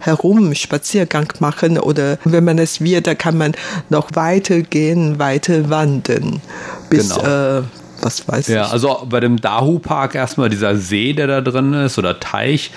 herum 0.00 0.54
Spaziergang 0.54 1.32
machen 1.40 1.78
oder 1.78 2.18
wenn 2.24 2.44
man 2.44 2.58
es 2.58 2.80
will, 2.80 3.00
da 3.00 3.14
kann 3.14 3.36
man 3.36 3.52
noch 3.88 4.10
weiter 4.14 4.62
gehen, 4.62 5.18
weiter 5.18 5.70
wandern 5.70 6.40
bis 6.88 7.10
genau. 7.10 7.58
äh, 7.58 7.62
was 8.02 8.26
weiß 8.26 8.48
ja, 8.48 8.62
ich. 8.62 8.68
Ja, 8.68 8.72
also 8.72 9.06
bei 9.08 9.20
dem 9.20 9.40
Dahu 9.40 9.78
Park 9.78 10.14
erstmal 10.14 10.48
dieser 10.48 10.76
See, 10.76 11.12
der 11.12 11.26
da 11.26 11.40
drin 11.40 11.72
ist 11.74 11.98
oder 11.98 12.20
Teich, 12.20 12.70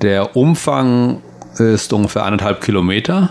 der 0.00 0.36
Umfang 0.36 1.22
ist 1.58 1.92
ungefähr 1.92 2.24
anderthalb 2.24 2.60
Kilometer. 2.62 3.30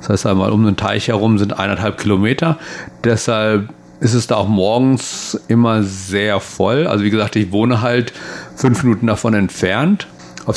Das 0.00 0.08
heißt 0.08 0.26
einmal 0.26 0.50
um 0.50 0.64
den 0.64 0.76
Teich 0.76 1.08
herum 1.08 1.38
sind 1.38 1.58
eineinhalb 1.58 1.98
Kilometer. 1.98 2.58
Deshalb 3.04 3.68
ist 4.00 4.14
es 4.14 4.26
da 4.26 4.36
auch 4.36 4.48
morgens 4.48 5.38
immer 5.48 5.82
sehr 5.82 6.40
voll. 6.40 6.86
Also 6.86 7.04
wie 7.04 7.10
gesagt, 7.10 7.36
ich 7.36 7.52
wohne 7.52 7.82
halt 7.82 8.12
fünf 8.56 8.82
Minuten 8.82 9.06
davon 9.06 9.34
entfernt. 9.34 10.06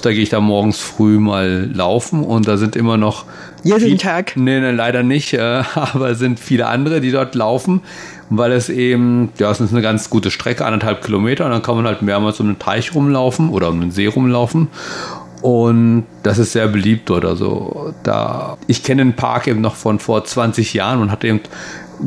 Da 0.01 0.11
gehe 0.11 0.21
ich 0.21 0.29
da 0.29 0.39
morgens 0.39 0.79
früh 0.79 1.19
mal 1.19 1.69
laufen 1.73 2.23
und 2.23 2.47
da 2.47 2.57
sind 2.57 2.75
immer 2.75 2.97
noch. 2.97 3.25
Jeden 3.63 3.79
viel, 3.79 3.97
Tag? 3.97 4.33
Nee, 4.35 4.59
nee, 4.59 4.71
leider 4.71 5.03
nicht. 5.03 5.33
Äh, 5.33 5.63
aber 5.75 6.11
es 6.11 6.19
sind 6.19 6.39
viele 6.39 6.67
andere, 6.67 7.01
die 7.01 7.11
dort 7.11 7.35
laufen, 7.35 7.81
weil 8.29 8.51
es 8.51 8.69
eben, 8.69 9.29
ja, 9.37 9.51
es 9.51 9.59
ist 9.59 9.71
eine 9.71 9.81
ganz 9.81 10.09
gute 10.09 10.31
Strecke, 10.31 10.65
anderthalb 10.65 11.03
Kilometer 11.03 11.45
und 11.45 11.51
dann 11.51 11.61
kann 11.61 11.75
man 11.75 11.85
halt 11.85 12.01
mehrmals 12.01 12.39
um 12.39 12.47
den 12.47 12.59
Teich 12.59 12.93
rumlaufen 12.95 13.49
oder 13.49 13.69
um 13.69 13.79
den 13.79 13.91
See 13.91 14.07
rumlaufen. 14.07 14.67
Und 15.41 16.05
das 16.23 16.37
ist 16.37 16.53
sehr 16.53 16.69
beliebt 16.69 17.09
dort. 17.09 17.25
Also 17.25 17.93
da, 18.03 18.57
ich 18.67 18.81
kenne 18.81 19.03
den 19.03 19.13
Park 19.13 19.47
eben 19.47 19.59
noch 19.59 19.75
von 19.75 19.99
vor 19.99 20.23
20 20.23 20.73
Jahren 20.73 21.01
und 21.01 21.11
hatte 21.11 21.27
eben, 21.27 21.41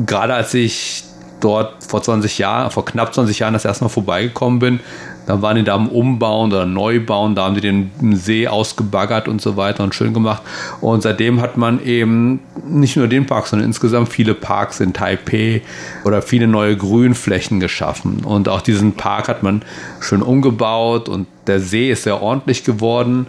gerade 0.07 0.33
als 0.33 0.55
ich 0.55 1.03
dort 1.39 1.83
vor 1.83 2.01
20 2.01 2.39
Jahren, 2.39 2.71
vor 2.71 2.85
knapp 2.85 3.13
20 3.13 3.37
Jahren 3.37 3.53
das 3.53 3.65
erste 3.65 3.83
Mal 3.83 3.89
vorbeigekommen 3.89 4.57
bin, 4.57 4.79
da 5.27 5.41
waren 5.41 5.57
die 5.57 5.63
da 5.63 5.75
am 5.75 5.89
Umbauen 5.89 6.51
oder 6.51 6.65
Neubauen, 6.65 7.35
da 7.35 7.43
haben 7.43 7.55
die 7.55 7.61
den 7.61 7.91
See 8.15 8.47
ausgebaggert 8.47 9.27
und 9.27 9.41
so 9.41 9.57
weiter 9.57 9.83
und 9.83 9.93
schön 9.93 10.13
gemacht. 10.13 10.41
Und 10.79 11.03
seitdem 11.03 11.41
hat 11.41 11.57
man 11.57 11.83
eben 11.83 12.39
nicht 12.65 12.95
nur 12.95 13.09
den 13.09 13.25
Park, 13.25 13.47
sondern 13.47 13.67
insgesamt 13.67 14.07
viele 14.07 14.33
Parks 14.33 14.79
in 14.79 14.93
Taipei 14.93 15.61
oder 16.05 16.21
viele 16.21 16.47
neue 16.47 16.77
Grünflächen 16.77 17.59
geschaffen. 17.59 18.23
Und 18.23 18.47
auch 18.47 18.61
diesen 18.61 18.93
Park 18.93 19.27
hat 19.27 19.43
man 19.43 19.63
schön 19.99 20.21
umgebaut 20.21 21.09
und 21.09 21.27
der 21.45 21.59
See 21.59 21.91
ist 21.91 22.03
sehr 22.03 22.21
ordentlich 22.21 22.63
geworden. 22.63 23.27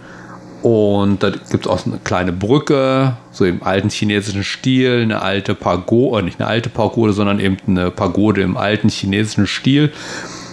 Und 0.62 1.22
da 1.22 1.30
gibt 1.30 1.66
es 1.66 1.70
auch 1.70 1.84
eine 1.84 1.98
kleine 1.98 2.32
Brücke, 2.32 3.16
so 3.32 3.44
im 3.44 3.62
alten 3.62 3.90
chinesischen 3.90 4.44
Stil, 4.44 5.00
eine 5.02 5.22
alte 5.22 5.54
Pagode, 5.54 6.24
nicht 6.24 6.40
eine 6.40 6.48
alte 6.48 6.68
Pagode, 6.68 7.12
sondern 7.12 7.40
eben 7.40 7.56
eine 7.66 7.90
Pagode 7.90 8.42
im 8.42 8.56
alten 8.56 8.88
chinesischen 8.88 9.46
Stil. 9.46 9.92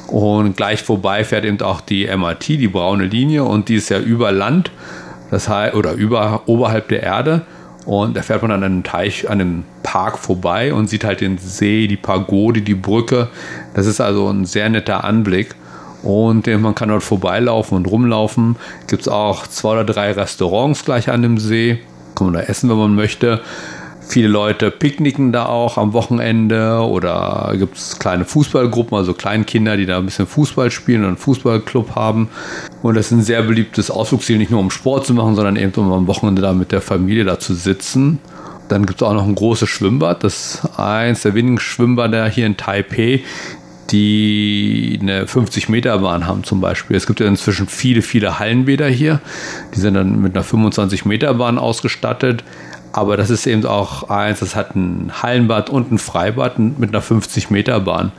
Und 0.07 0.55
gleich 0.55 0.83
vorbei 0.83 1.23
fährt 1.23 1.45
eben 1.45 1.61
auch 1.61 1.81
die 1.81 2.07
MRT, 2.07 2.47
die 2.49 2.67
braune 2.67 3.05
Linie, 3.05 3.43
und 3.43 3.69
die 3.69 3.75
ist 3.75 3.89
ja 3.89 3.99
über 3.99 4.31
Land, 4.31 4.71
das 5.31 5.49
heißt, 5.49 5.75
oder 5.75 5.93
über, 5.93 6.43
oberhalb 6.45 6.89
der 6.89 7.03
Erde. 7.03 7.41
Und 7.85 8.17
da 8.17 8.21
fährt 8.21 8.41
man 8.41 8.51
an 8.51 8.63
einem 8.63 8.83
Teich, 8.83 9.29
an 9.29 9.41
einem 9.41 9.63
Park 9.83 10.17
vorbei 10.17 10.73
und 10.73 10.87
sieht 10.87 11.03
halt 11.03 11.21
den 11.21 11.37
See, 11.37 11.87
die 11.87 11.97
Pagode, 11.97 12.61
die 12.61 12.73
Brücke. 12.73 13.29
Das 13.75 13.85
ist 13.85 14.01
also 14.01 14.27
ein 14.27 14.45
sehr 14.45 14.69
netter 14.69 15.03
Anblick. 15.03 15.55
Und 16.01 16.47
man 16.47 16.75
kann 16.75 16.89
dort 16.89 17.03
vorbeilaufen 17.03 17.77
und 17.77 17.87
rumlaufen. 17.87 18.57
Gibt 18.87 19.03
es 19.03 19.07
auch 19.07 19.47
zwei 19.47 19.73
oder 19.73 19.85
drei 19.85 20.11
Restaurants 20.11 20.85
gleich 20.85 21.09
an 21.09 21.21
dem 21.21 21.37
See. 21.37 21.79
Kann 22.15 22.27
man 22.27 22.33
da 22.35 22.41
essen, 22.41 22.69
wenn 22.69 22.77
man 22.77 22.95
möchte. 22.95 23.41
Viele 24.07 24.27
Leute 24.27 24.71
picknicken 24.71 25.31
da 25.31 25.47
auch 25.47 25.77
am 25.77 25.93
Wochenende 25.93 26.79
oder 26.79 27.53
gibt 27.57 27.77
es 27.77 27.97
kleine 27.99 28.23
Fußballgruppen, 28.23 28.97
also 28.97 29.13
Kleinkinder, 29.13 29.77
die 29.77 29.85
da 29.85 29.97
ein 29.97 30.05
bisschen 30.05 30.27
Fußball 30.27 30.71
spielen 30.71 31.01
und 31.01 31.07
einen 31.07 31.17
Fußballclub 31.17 31.95
haben. 31.95 32.29
Und 32.81 32.95
das 32.95 33.07
ist 33.07 33.11
ein 33.11 33.23
sehr 33.23 33.41
beliebtes 33.41 33.89
Ausflugsziel, 33.89 34.37
nicht 34.37 34.51
nur 34.51 34.59
um 34.59 34.71
Sport 34.71 35.07
zu 35.07 35.13
machen, 35.13 35.35
sondern 35.35 35.55
eben 35.55 35.73
um 35.73 35.91
am 35.91 36.07
Wochenende 36.07 36.41
da 36.41 36.53
mit 36.53 36.71
der 36.71 36.81
Familie 36.81 37.25
da 37.25 37.39
zu 37.39 37.55
sitzen. 37.55 38.19
Dann 38.67 38.85
gibt 38.85 39.01
es 39.01 39.07
auch 39.07 39.13
noch 39.13 39.27
ein 39.27 39.35
großes 39.35 39.69
Schwimmbad. 39.69 40.23
Das 40.23 40.55
ist 40.55 40.79
eins 40.79 41.23
der 41.23 41.33
wenigen 41.33 41.59
Schwimmbäder 41.59 42.27
hier 42.27 42.45
in 42.45 42.57
Taipei, 42.57 43.23
die 43.91 44.97
eine 45.01 45.27
50 45.27 45.69
Meter 45.69 45.97
Bahn 45.99 46.25
haben 46.25 46.43
zum 46.43 46.61
Beispiel. 46.61 46.95
Es 46.95 47.05
gibt 47.05 47.19
ja 47.19 47.27
inzwischen 47.27 47.67
viele, 47.67 48.01
viele 48.01 48.39
Hallenbäder 48.39 48.87
hier. 48.87 49.19
Die 49.75 49.79
sind 49.79 49.93
dann 49.93 50.21
mit 50.21 50.35
einer 50.35 50.43
25 50.43 51.05
Meter 51.05 51.33
Bahn 51.35 51.57
ausgestattet. 51.57 52.43
Aber 52.95 53.17
das 53.17 53.29
ist 53.29 53.45
eben 53.45 53.65
auch 53.65 54.10
eins, 54.10 54.39
das 54.39 54.55
hat 54.55 54.73
ein 54.73 55.12
Hallenbad 55.21 55.69
und 55.69 55.91
ein 55.91 55.97
Freibad 55.97 56.60
mit 56.60 56.91
einer 56.91 57.01
50 57.01 57.49
Meter 57.49 57.81
Bahn. 57.81 58.13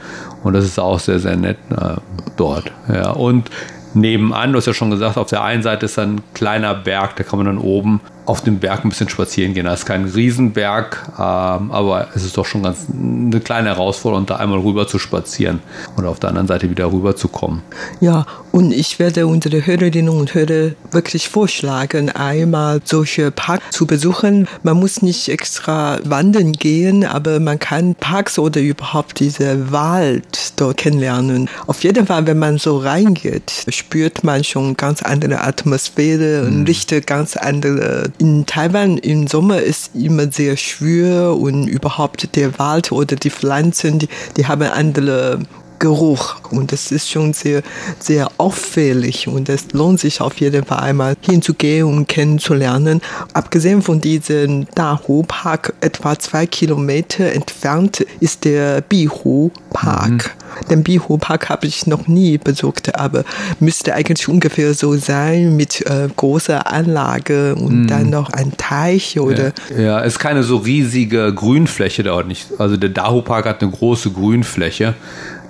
Und 0.45 0.53
das 0.53 0.67
ist 0.67 0.79
auch 0.79 1.01
sehr, 1.01 1.19
sehr 1.19 1.35
nett 1.35 1.57
äh, 1.71 1.95
dort. 2.37 2.71
Ja. 2.93 3.13
Und 3.13 3.51
nebenan, 3.95 4.53
du 4.53 4.59
hast 4.59 4.67
ja 4.67 4.75
schon 4.75 4.91
gesagt, 4.91 5.17
auf 5.17 5.31
der 5.31 5.43
einen 5.43 5.63
Seite 5.63 5.87
ist 5.87 5.99
ein 5.99 6.21
kleiner 6.35 6.75
Berg, 6.75 7.17
da 7.17 7.23
kann 7.23 7.39
man 7.39 7.47
dann 7.47 7.57
oben 7.57 8.03
auf 8.27 8.43
dem 8.43 8.59
Berg 8.59 8.85
ein 8.85 8.89
bisschen 8.89 9.09
spazieren 9.09 9.55
gehen. 9.55 9.65
Das 9.65 9.81
ist 9.81 9.87
kein 9.87 10.05
Riesenberg, 10.05 11.11
ähm, 11.15 11.71
aber 11.71 12.09
es 12.15 12.25
ist 12.25 12.37
doch 12.37 12.45
schon 12.45 12.65
ganz 12.65 12.87
eine 12.93 13.41
kleine 13.41 13.71
Herausforderung, 13.71 14.27
da 14.27 14.37
einmal 14.37 14.59
rüber 14.59 14.87
zu 14.89 14.99
spazieren 14.99 15.61
und 15.97 16.05
auf 16.07 16.19
der 16.19 16.31
anderen 16.31 16.49
Seite 16.49 16.69
wieder 16.69 16.93
rüber 16.93 17.17
zu 17.17 17.29
kommen. 17.29 17.63
Ja, 18.01 18.27
und 18.53 18.73
ich 18.73 18.99
werde 18.99 19.27
unsere 19.27 19.65
Hörerinnen 19.65 20.09
und 20.09 20.35
Hörer 20.35 20.73
wirklich 20.91 21.29
vorschlagen, 21.29 22.11
einmal 22.11 22.81
solche 22.85 23.31
Parks 23.31 23.65
zu 23.71 23.87
besuchen. 23.87 24.49
Man 24.63 24.79
muss 24.79 25.03
nicht 25.03 25.29
extra 25.29 25.99
wandern 26.05 26.53
gehen, 26.53 27.05
aber 27.05 27.39
man 27.39 27.59
kann 27.59 27.95
Parks 27.95 28.39
oder 28.39 28.61
überhaupt 28.61 29.21
diese 29.21 29.71
Wald 29.73 30.53
dort 30.57 30.79
kennenlernen. 30.79 31.49
Auf 31.67 31.85
jeden 31.85 32.07
Fall, 32.07 32.27
wenn 32.27 32.39
man 32.39 32.59
so 32.59 32.79
reingeht, 32.79 33.67
spürt 33.69 34.25
man 34.25 34.43
schon 34.43 34.77
ganz 34.77 35.03
andere 35.03 35.43
Atmosphäre 35.43 36.43
und 36.43 36.61
mhm. 36.61 36.65
riecht 36.65 37.07
ganz 37.07 37.37
andere 37.37 38.11
in 38.19 38.47
Taiwan 38.47 38.99
im 38.99 39.27
Sommer 39.27 39.61
ist 39.61 39.95
immer 39.95 40.31
sehr 40.31 40.57
schwül 40.57 41.29
und 41.29 41.67
überhaupt 41.69 42.35
der 42.37 42.59
Wald 42.59 42.93
oder 42.93 43.17
die 43.17 43.31
Pflanzen, 43.31 43.99
die, 43.99 44.09
die 44.37 44.47
haben 44.47 44.63
andere 44.63 45.41
Geruch 45.79 46.37
und 46.51 46.73
das 46.73 46.93
ist 46.93 47.11
schon 47.11 47.33
sehr, 47.33 47.63
sehr 47.99 48.31
auffällig 48.39 49.29
und 49.29 49.49
es 49.49 49.73
lohnt 49.73 50.01
sich 50.01 50.21
auf 50.21 50.37
jeden 50.39 50.65
Fall 50.65 50.81
einmal 50.81 51.17
hinzugehen 51.21 51.87
und 51.87 52.09
kennenzulernen. 52.09 53.01
Abgesehen 53.33 53.83
von 53.83 54.01
diesem 54.01 54.67
Dahu 54.75 55.23
Park, 55.27 55.75
etwa 55.81 56.19
zwei 56.19 56.47
Kilometer 56.47 57.33
entfernt 57.33 58.05
ist 58.21 58.45
der 58.45 58.81
Bihu 58.81 59.51
Park. 59.71 60.11
Mhm. 60.11 60.69
Den 60.71 60.83
Bihu 60.83 61.19
Park 61.19 61.49
habe 61.49 61.67
ich 61.67 61.87
noch 61.87 62.07
nie 62.07 62.39
besucht, 62.39 62.95
aber 62.99 63.25
müsste 63.61 63.95
eigentlich 63.95 64.29
ungefähr 64.29 64.75
so 64.75 64.97
sein 64.97 65.57
mit 65.57 65.85
äh, 65.87 66.09
großer 66.15 66.67
Anlage 66.67 67.55
und 67.55 67.83
mhm. 67.83 67.87
dann 67.87 68.11
noch 68.11 68.31
ein 68.31 68.57
Teich 68.57 69.19
oder. 69.21 69.53
Ja, 69.77 69.83
ja, 69.83 69.99
ist 70.01 70.19
keine 70.19 70.43
so 70.43 70.57
riesige 70.57 71.33
Grünfläche 71.35 72.03
dort 72.03 72.27
nicht. 72.27 72.49
Also 72.59 72.77
der 72.77 72.91
Dahu 72.91 73.23
Park 73.23 73.47
hat 73.47 73.63
eine 73.63 73.71
große 73.71 74.11
Grünfläche. 74.11 74.95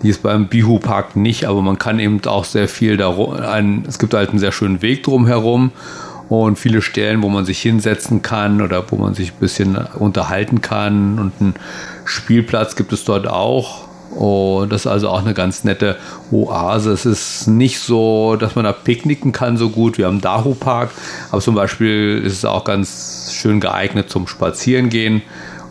Die 0.07 0.11
ist 0.11 0.23
beim 0.23 0.47
Bihu 0.47 0.79
Park 0.79 1.16
nicht, 1.16 1.47
aber 1.47 1.62
man 1.62 1.81
kann 1.81 1.99
eben 1.99 2.25
auch 2.27 2.45
sehr 2.45 2.69
viel 2.69 2.97
da 2.97 3.12
ein, 3.51 3.85
es 3.88 3.99
gibt 3.99 4.14
halt 4.14 4.31
einen 4.31 4.38
sehr 4.38 4.53
schönen 4.53 4.81
Weg 4.81 5.03
drumherum 5.03 5.73
und 6.29 6.61
viele 6.61 6.81
Stellen, 6.81 7.25
wo 7.25 7.29
man 7.29 7.45
sich 7.45 7.61
hinsetzen 7.61 8.23
kann 8.23 8.62
oder 8.62 8.85
wo 8.92 8.95
man 8.99 9.14
sich 9.14 9.33
ein 9.33 9.40
bisschen 9.40 9.75
unterhalten 9.99 10.61
kann 10.61 11.19
und 11.19 11.33
einen 11.40 11.55
Spielplatz 12.05 12.77
gibt 12.77 12.92
es 12.92 13.05
dort 13.05 13.27
auch. 13.27 13.88
Und 14.14 14.71
das 14.71 14.83
ist 14.83 14.87
also 14.87 15.09
auch 15.09 15.25
eine 15.25 15.35
ganz 15.35 15.64
nette 15.64 15.97
Oase. 16.31 16.92
Es 16.92 17.05
ist 17.05 17.49
nicht 17.49 17.81
so, 17.81 18.37
dass 18.37 18.55
man 18.55 18.64
da 18.64 18.73
picknicken 18.73 19.33
kann 19.33 19.57
so 19.57 19.71
gut 19.71 19.99
wie 19.99 20.05
am 20.05 20.21
Dahu 20.21 20.55
Park, 20.55 20.90
aber 21.33 21.40
zum 21.40 21.57
Beispiel 21.57 22.23
ist 22.25 22.35
es 22.35 22.45
auch 22.45 22.62
ganz 22.62 23.33
schön 23.35 23.59
geeignet 23.59 24.09
zum 24.09 24.29
Spazierengehen 24.29 25.23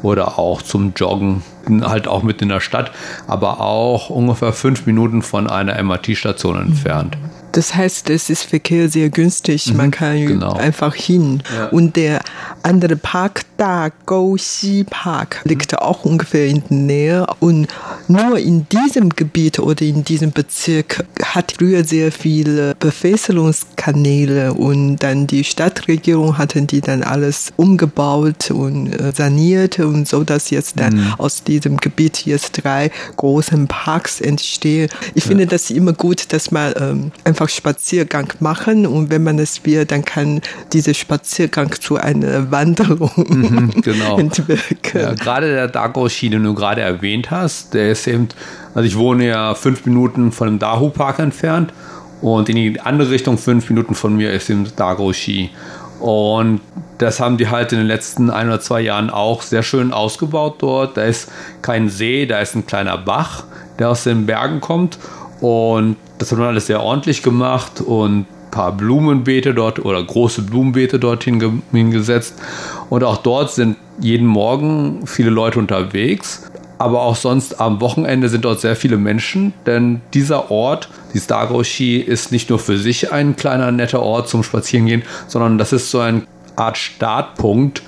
oder 0.06 0.38
auch 0.38 0.62
zum 0.62 0.94
Joggen, 0.96 1.42
halt 1.82 2.08
auch 2.08 2.22
mitten 2.22 2.44
in 2.44 2.50
der 2.50 2.60
Stadt, 2.60 2.92
aber 3.28 3.60
auch 3.60 4.10
ungefähr 4.10 4.54
fünf 4.54 4.86
Minuten 4.86 5.24
von 5.24 5.50
einer 5.50 5.82
MRT-Station 5.82 6.62
entfernt. 6.62 7.18
Das 7.56 7.74
heißt, 7.74 8.10
es 8.10 8.30
ist 8.30 8.44
Verkehr 8.44 8.90
sehr 8.90 9.10
günstig. 9.10 9.74
Man 9.74 9.88
mhm, 9.88 9.92
kann 9.92 10.26
genau. 10.26 10.54
einfach 10.54 10.94
hin. 10.94 11.42
Ja. 11.56 11.68
Und 11.68 11.96
der 11.96 12.20
andere 12.64 12.98
Park, 12.98 13.44
Da 13.56 13.90
Gouxi 14.06 14.86
Park, 14.90 15.40
liegt 15.46 15.72
mhm. 15.72 15.78
auch 15.78 16.04
ungefähr 16.04 16.48
in 16.48 16.64
der 16.70 16.78
Nähe. 16.78 17.28
Und 17.40 17.68
nur 18.10 18.38
in 18.38 18.68
diesem 18.68 19.10
Gebiet 19.10 19.60
oder 19.60 19.84
in 19.84 20.04
diesem 20.04 20.34
Bezirk 20.34 21.06
hat 21.24 21.54
früher 21.58 21.86
sehr 21.86 22.12
viele 22.12 22.76
Bewässerungskanäle 22.76 24.54
und 24.54 24.98
dann 24.98 25.26
die 25.26 25.46
Stadtregierung 25.46 26.38
hatten 26.38 26.68
die 26.68 26.82
dann 26.82 27.04
alles 27.04 27.54
umgebaut 27.56 28.52
und 28.52 28.92
äh, 28.92 29.14
saniert 29.16 29.80
und 29.80 30.10
so, 30.10 30.26
dass 30.26 30.50
jetzt 30.50 30.80
dann 30.80 30.96
mhm. 30.96 31.14
aus 31.18 31.44
diesem 31.44 31.78
Gebiet 31.78 32.26
jetzt 32.26 32.64
drei 32.64 32.92
großen 33.16 33.68
Parks 33.68 34.20
entstehen. 34.20 34.90
Ich 35.14 35.24
ja. 35.24 35.30
finde 35.30 35.48
das 35.48 35.70
immer 35.70 35.94
gut, 35.94 36.34
dass 36.34 36.52
man 36.52 36.74
ähm, 36.78 37.12
einfach 37.24 37.45
einfach 37.46 37.50
Spaziergang 37.50 38.34
machen 38.40 38.86
und 38.88 39.10
wenn 39.10 39.24
man 39.24 39.40
es 39.40 39.66
will, 39.66 39.86
dann 39.86 40.04
kann 40.04 40.42
dieser 40.74 40.94
Spaziergang 40.94 41.72
zu 41.80 41.98
einer 41.98 42.52
Wanderung 42.52 43.12
mhm, 43.16 43.82
genau. 43.82 44.18
entwickeln. 44.20 45.04
Ja, 45.04 45.14
gerade 45.14 45.54
der 45.54 45.68
Dago-Ski, 45.68 46.30
den 46.30 46.44
du 46.44 46.54
gerade 46.54 46.82
erwähnt 46.82 47.32
hast, 47.32 47.74
der 47.74 47.92
ist 47.92 48.08
eben, 48.08 48.30
also 48.74 48.88
ich 48.88 48.98
wohne 48.98 49.28
ja 49.28 49.56
fünf 49.56 49.86
Minuten 49.86 50.32
von 50.32 50.48
dem 50.48 50.60
Dahu 50.60 50.90
Park 50.90 51.20
entfernt 51.20 51.74
und 52.22 52.50
in 52.50 52.56
die 52.56 52.80
andere 52.82 53.12
Richtung 53.12 53.38
fünf 53.38 53.70
Minuten 53.70 53.96
von 53.96 54.16
mir 54.16 54.32
ist 54.32 54.50
im 54.50 54.66
Dago-Ski. 54.76 55.52
Und 56.00 56.62
das 56.98 57.20
haben 57.20 57.38
die 57.38 57.50
halt 57.50 57.72
in 57.72 57.80
den 57.80 57.88
letzten 57.88 58.30
ein 58.30 58.48
oder 58.48 58.60
zwei 58.60 58.82
Jahren 58.82 59.10
auch 59.10 59.42
sehr 59.42 59.64
schön 59.64 59.94
ausgebaut 59.94 60.56
dort. 60.60 60.98
Da 60.98 61.04
ist 61.04 61.32
kein 61.62 61.90
See, 61.90 62.26
da 62.26 62.40
ist 62.40 62.56
ein 62.56 62.66
kleiner 62.66 62.98
Bach, 62.98 63.44
der 63.80 63.90
aus 63.90 64.04
den 64.04 64.26
Bergen 64.26 64.62
kommt. 64.62 64.98
Und 65.46 65.98
das 66.18 66.32
hat 66.32 66.40
man 66.40 66.48
alles 66.48 66.66
sehr 66.66 66.82
ordentlich 66.82 67.22
gemacht 67.22 67.80
und 67.80 68.22
ein 68.22 68.26
paar 68.50 68.72
Blumenbeete 68.72 69.54
dort 69.54 69.78
oder 69.78 70.04
große 70.04 70.42
Blumenbeete 70.42 70.98
dorthin 70.98 71.62
hingesetzt. 71.72 72.42
Und 72.90 73.04
auch 73.04 73.18
dort 73.18 73.52
sind 73.52 73.76
jeden 74.00 74.26
Morgen 74.26 75.06
viele 75.06 75.30
Leute 75.30 75.60
unterwegs. 75.60 76.50
Aber 76.80 77.04
auch 77.04 77.16
sonst 77.16 77.62
am 77.62 77.80
Wochenende 77.80 78.28
sind 78.28 78.44
dort 78.44 78.60
sehr 78.60 78.76
viele 78.76 78.98
Menschen, 78.98 79.54
denn 79.68 80.02
dieser 80.16 80.50
Ort, 80.50 80.90
die 81.14 81.20
Stargo-Ski, 81.20 82.00
ist 82.00 82.32
nicht 82.32 82.50
nur 82.50 82.58
für 82.58 82.80
sich 82.80 83.14
ein 83.14 83.36
kleiner 83.36 83.72
netter 83.72 84.02
Ort 84.02 84.28
zum 84.28 84.42
Spazierengehen, 84.42 85.04
sondern 85.28 85.60
das 85.60 85.74
ist 85.74 85.92
so 85.92 86.00
eine 86.00 86.24
Art 86.56 86.78
Startpunkt, 86.78 87.84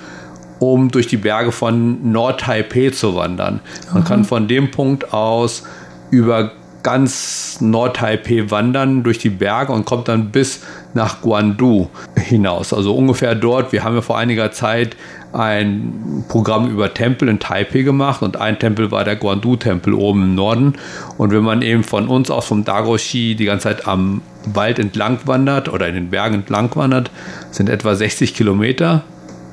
um 0.60 0.92
durch 0.92 1.08
die 1.08 1.16
Berge 1.16 1.50
von 1.50 2.12
Nord-Taipei 2.12 2.90
zu 2.90 3.16
wandern. 3.16 3.58
Man 3.92 4.04
Aha. 4.04 4.08
kann 4.08 4.24
von 4.24 4.46
dem 4.46 4.70
Punkt 4.70 5.12
aus 5.12 5.64
über 6.10 6.52
ganz 6.82 7.58
Nord-Taipei 7.60 8.50
wandern 8.50 9.02
durch 9.02 9.18
die 9.18 9.30
Berge 9.30 9.72
und 9.72 9.84
kommt 9.84 10.08
dann 10.08 10.30
bis 10.30 10.62
nach 10.94 11.20
Guandu 11.20 11.88
hinaus. 12.16 12.72
Also 12.72 12.94
ungefähr 12.94 13.34
dort. 13.34 13.72
Wir 13.72 13.84
haben 13.84 13.94
ja 13.94 14.02
vor 14.02 14.18
einiger 14.18 14.52
Zeit 14.52 14.96
ein 15.32 16.24
Programm 16.28 16.70
über 16.70 16.94
Tempel 16.94 17.28
in 17.28 17.38
Taipei 17.38 17.82
gemacht 17.82 18.22
und 18.22 18.38
ein 18.38 18.58
Tempel 18.58 18.90
war 18.90 19.04
der 19.04 19.16
Guandu-Tempel 19.16 19.92
oben 19.92 20.22
im 20.22 20.34
Norden. 20.34 20.74
Und 21.18 21.32
wenn 21.32 21.42
man 21.42 21.62
eben 21.62 21.84
von 21.84 22.08
uns 22.08 22.30
aus 22.30 22.46
vom 22.46 22.64
Dagoshi 22.64 23.34
die 23.34 23.44
ganze 23.44 23.64
Zeit 23.64 23.86
am 23.86 24.22
Wald 24.46 24.78
entlang 24.78 25.18
wandert 25.26 25.68
oder 25.68 25.88
in 25.88 25.94
den 25.94 26.10
Bergen 26.10 26.36
entlang 26.36 26.74
wandert, 26.74 27.10
sind 27.50 27.68
etwa 27.68 27.94
60 27.94 28.34
Kilometer 28.34 29.04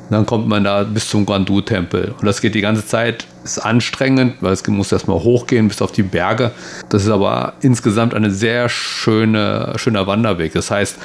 dann 0.10 0.26
kommt 0.26 0.48
man 0.48 0.64
da 0.64 0.84
bis 0.84 1.10
zum 1.10 1.26
Guandu-Tempel. 1.26 2.14
Und 2.20 2.26
das 2.26 2.42
geht 2.42 2.56
die 2.56 2.62
ganze 2.62 2.86
Zeit, 2.86 3.26
ist 3.46 3.60
anstrengend, 3.60 4.36
weil 4.42 4.52
es 4.52 4.68
muss 4.68 4.92
erstmal 4.92 5.20
hochgehen 5.20 5.68
bis 5.68 5.82
auf 5.82 5.92
die 5.92 6.04
Berge. 6.04 6.52
Das 6.90 7.04
ist 7.04 7.10
aber 7.10 7.54
insgesamt 7.62 8.14
eine 8.14 8.32
sehr 8.32 8.68
schöne, 8.68 9.74
schöner 9.78 10.08
Wanderweg. 10.08 10.54
Das 10.54 10.72
heißt, 10.72 10.98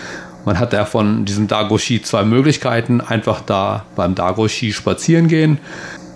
man 0.47 0.59
hat 0.59 0.73
da 0.73 0.87
von 0.87 1.27
diesem 1.27 1.47
Dagoshi 1.47 2.03
zwei 2.03 2.25
Möglichkeiten. 2.25 3.01
Einfach 3.01 3.43
da 3.43 3.85
beim 3.95 4.15
Dagoshi 4.15 4.73
spazieren 4.73 5.29
gehen 5.29 5.59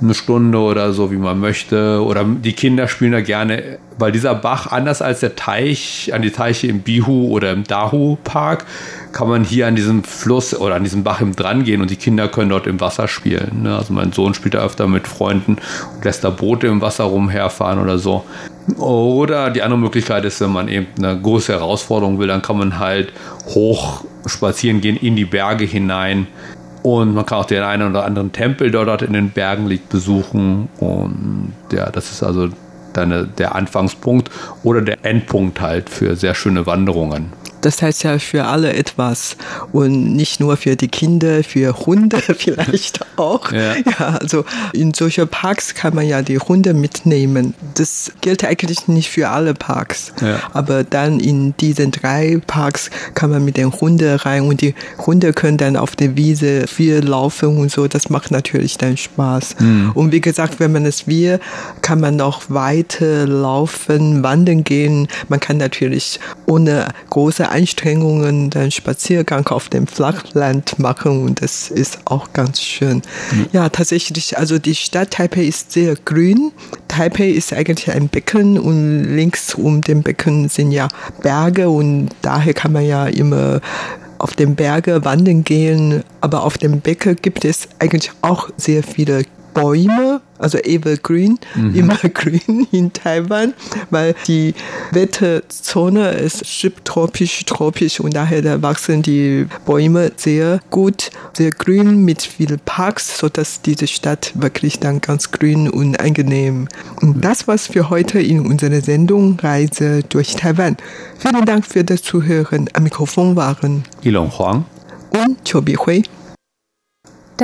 eine 0.02 0.14
Stunde 0.14 0.58
oder 0.58 0.92
so, 0.92 1.10
wie 1.10 1.16
man 1.16 1.38
möchte. 1.38 2.02
Oder 2.04 2.24
die 2.24 2.52
Kinder 2.52 2.88
spielen 2.88 3.12
da 3.12 3.20
gerne, 3.20 3.78
weil 3.98 4.12
dieser 4.12 4.34
Bach, 4.34 4.70
anders 4.70 5.02
als 5.02 5.20
der 5.20 5.36
Teich, 5.36 6.12
an 6.14 6.22
die 6.22 6.30
Teiche 6.30 6.66
im 6.66 6.80
Bihu 6.80 7.28
oder 7.28 7.52
im 7.52 7.64
Dahu 7.64 8.16
Park, 8.22 8.66
kann 9.14 9.28
man 9.28 9.44
hier 9.44 9.68
an 9.68 9.76
diesem 9.76 10.02
Fluss 10.02 10.54
oder 10.54 10.74
an 10.74 10.82
diesem 10.82 11.04
Bach 11.04 11.20
im 11.20 11.36
dran 11.36 11.62
gehen 11.62 11.80
und 11.80 11.90
die 11.90 11.96
Kinder 11.96 12.28
können 12.28 12.50
dort 12.50 12.66
im 12.66 12.80
Wasser 12.80 13.06
spielen. 13.06 13.62
Ne? 13.62 13.76
Also 13.76 13.92
mein 13.94 14.12
Sohn 14.12 14.34
spielt 14.34 14.54
da 14.54 14.64
öfter 14.64 14.88
mit 14.88 15.06
Freunden 15.06 15.56
und 15.94 16.04
lässt 16.04 16.24
da 16.24 16.30
Boote 16.30 16.66
im 16.66 16.80
Wasser 16.80 17.04
rumherfahren 17.04 17.78
oder 17.78 17.98
so. 17.98 18.24
Oder 18.76 19.50
die 19.50 19.62
andere 19.62 19.78
Möglichkeit 19.78 20.24
ist, 20.24 20.40
wenn 20.40 20.52
man 20.52 20.68
eben 20.68 20.88
eine 20.98 21.18
große 21.18 21.52
Herausforderung 21.52 22.18
will, 22.18 22.26
dann 22.26 22.42
kann 22.42 22.58
man 22.58 22.80
halt 22.80 23.12
hoch 23.46 24.04
spazieren 24.26 24.80
gehen 24.80 24.96
in 24.96 25.14
die 25.14 25.26
Berge 25.26 25.64
hinein 25.64 26.26
und 26.82 27.14
man 27.14 27.24
kann 27.24 27.38
auch 27.38 27.46
den 27.46 27.62
einen 27.62 27.90
oder 27.90 28.04
anderen 28.04 28.32
Tempel, 28.32 28.70
der 28.70 28.84
dort 28.84 29.02
in 29.02 29.12
den 29.12 29.30
Bergen 29.30 29.68
liegt, 29.68 29.88
besuchen. 29.90 30.68
Und 30.80 31.54
ja, 31.72 31.88
das 31.90 32.10
ist 32.10 32.22
also 32.22 32.48
deine, 32.92 33.26
der 33.26 33.54
Anfangspunkt 33.54 34.30
oder 34.64 34.82
der 34.82 34.98
Endpunkt 35.04 35.60
halt 35.60 35.88
für 35.88 36.16
sehr 36.16 36.34
schöne 36.34 36.66
Wanderungen. 36.66 37.32
Das 37.64 37.80
heißt 37.80 38.02
ja 38.04 38.18
für 38.18 38.44
alle 38.44 38.74
etwas 38.74 39.36
und 39.72 40.14
nicht 40.14 40.38
nur 40.38 40.58
für 40.58 40.76
die 40.76 40.88
Kinder, 40.88 41.42
für 41.42 41.86
Hunde 41.86 42.18
vielleicht 42.36 43.00
auch. 43.16 43.50
Ja. 43.52 43.74
ja, 43.76 44.18
also 44.20 44.44
in 44.74 44.92
solchen 44.92 45.28
Parks 45.28 45.74
kann 45.74 45.94
man 45.94 46.06
ja 46.06 46.20
die 46.20 46.38
Hunde 46.38 46.74
mitnehmen. 46.74 47.54
Das 47.74 48.12
gilt 48.20 48.44
eigentlich 48.44 48.86
nicht 48.86 49.08
für 49.08 49.30
alle 49.30 49.54
Parks. 49.54 50.12
Ja. 50.20 50.40
Aber 50.52 50.84
dann 50.84 51.20
in 51.20 51.56
diesen 51.56 51.90
drei 51.90 52.38
Parks 52.46 52.90
kann 53.14 53.30
man 53.30 53.42
mit 53.42 53.56
den 53.56 53.72
Hunden 53.72 54.14
rein 54.16 54.42
und 54.42 54.60
die 54.60 54.74
Hunde 54.98 55.32
können 55.32 55.56
dann 55.56 55.76
auf 55.78 55.96
der 55.96 56.18
Wiese 56.18 56.66
viel 56.66 56.98
laufen 56.98 57.56
und 57.56 57.70
so. 57.70 57.88
Das 57.88 58.10
macht 58.10 58.30
natürlich 58.30 58.76
dann 58.76 58.98
Spaß. 58.98 59.56
Mhm. 59.60 59.92
Und 59.94 60.12
wie 60.12 60.20
gesagt, 60.20 60.60
wenn 60.60 60.72
man 60.72 60.84
es 60.84 61.06
will, 61.06 61.40
kann 61.80 62.00
man 62.00 62.16
noch 62.16 62.42
weiter 62.50 63.26
laufen, 63.26 64.22
wandern 64.22 64.64
gehen. 64.64 65.08
Man 65.28 65.40
kann 65.40 65.56
natürlich 65.56 66.20
ohne 66.44 66.88
große 67.08 67.53
Anstrengungen 67.54 68.50
den 68.50 68.70
Spaziergang 68.70 69.46
auf 69.46 69.68
dem 69.68 69.86
Flachland 69.86 70.78
machen 70.78 71.24
und 71.24 71.40
das 71.40 71.70
ist 71.70 72.00
auch 72.04 72.32
ganz 72.32 72.60
schön. 72.60 73.02
Mhm. 73.30 73.46
Ja, 73.52 73.68
tatsächlich, 73.68 74.36
also 74.36 74.58
die 74.58 74.74
Stadt 74.74 75.12
Taipei 75.12 75.44
ist 75.44 75.72
sehr 75.72 75.94
grün. 75.94 76.52
Taipei 76.88 77.28
ist 77.28 77.52
eigentlich 77.52 77.90
ein 77.90 78.08
Becken 78.08 78.58
und 78.58 79.04
links 79.04 79.54
um 79.54 79.80
den 79.80 80.02
Becken 80.02 80.48
sind 80.48 80.72
ja 80.72 80.88
Berge 81.22 81.68
und 81.68 82.10
daher 82.22 82.54
kann 82.54 82.72
man 82.72 82.84
ja 82.84 83.06
immer 83.06 83.60
auf 84.18 84.34
den 84.34 84.56
Berge 84.56 85.04
wandern 85.04 85.44
gehen, 85.44 86.02
aber 86.20 86.42
auf 86.42 86.58
dem 86.58 86.80
Becken 86.80 87.16
gibt 87.20 87.44
es 87.44 87.68
eigentlich 87.78 88.10
auch 88.22 88.50
sehr 88.56 88.82
viele 88.82 89.22
Bäume 89.52 90.20
also 90.38 90.58
evergreen, 90.58 91.38
mhm. 91.54 91.74
immer 91.74 91.96
grün 92.14 92.66
in 92.72 92.92
Taiwan, 92.92 93.54
weil 93.90 94.14
die 94.26 94.54
Wetterzone 94.90 96.10
ist 96.10 96.44
subtropisch, 96.44 97.44
tropisch 97.44 98.00
und 98.00 98.14
daher 98.14 98.42
da 98.42 98.62
wachsen 98.62 99.02
die 99.02 99.46
Bäume 99.66 100.12
sehr 100.16 100.60
gut, 100.70 101.10
sehr 101.32 101.50
grün 101.50 102.04
mit 102.04 102.22
vielen 102.22 102.60
Parks, 102.64 103.18
sodass 103.18 103.62
diese 103.62 103.86
Stadt 103.86 104.32
wirklich 104.34 104.78
dann 104.80 105.00
ganz 105.00 105.30
grün 105.30 105.68
und 105.68 105.98
angenehm. 106.00 106.68
Und 107.00 107.24
das 107.24 107.46
war's 107.48 107.66
für 107.66 107.90
heute 107.90 108.20
in 108.20 108.46
unserer 108.46 108.80
Sendung 108.80 109.38
Reise 109.40 110.02
durch 110.08 110.34
Taiwan. 110.36 110.76
Vielen 111.18 111.44
Dank 111.44 111.66
für 111.66 111.84
das 111.84 112.02
Zuhören. 112.02 112.68
Am 112.72 112.84
Mikrofon 112.84 113.36
waren 113.36 113.84
Ilon 114.02 114.30
Huang 114.36 114.64
und 115.10 115.48
Chobi 115.48 115.76
Hui. 115.76 116.02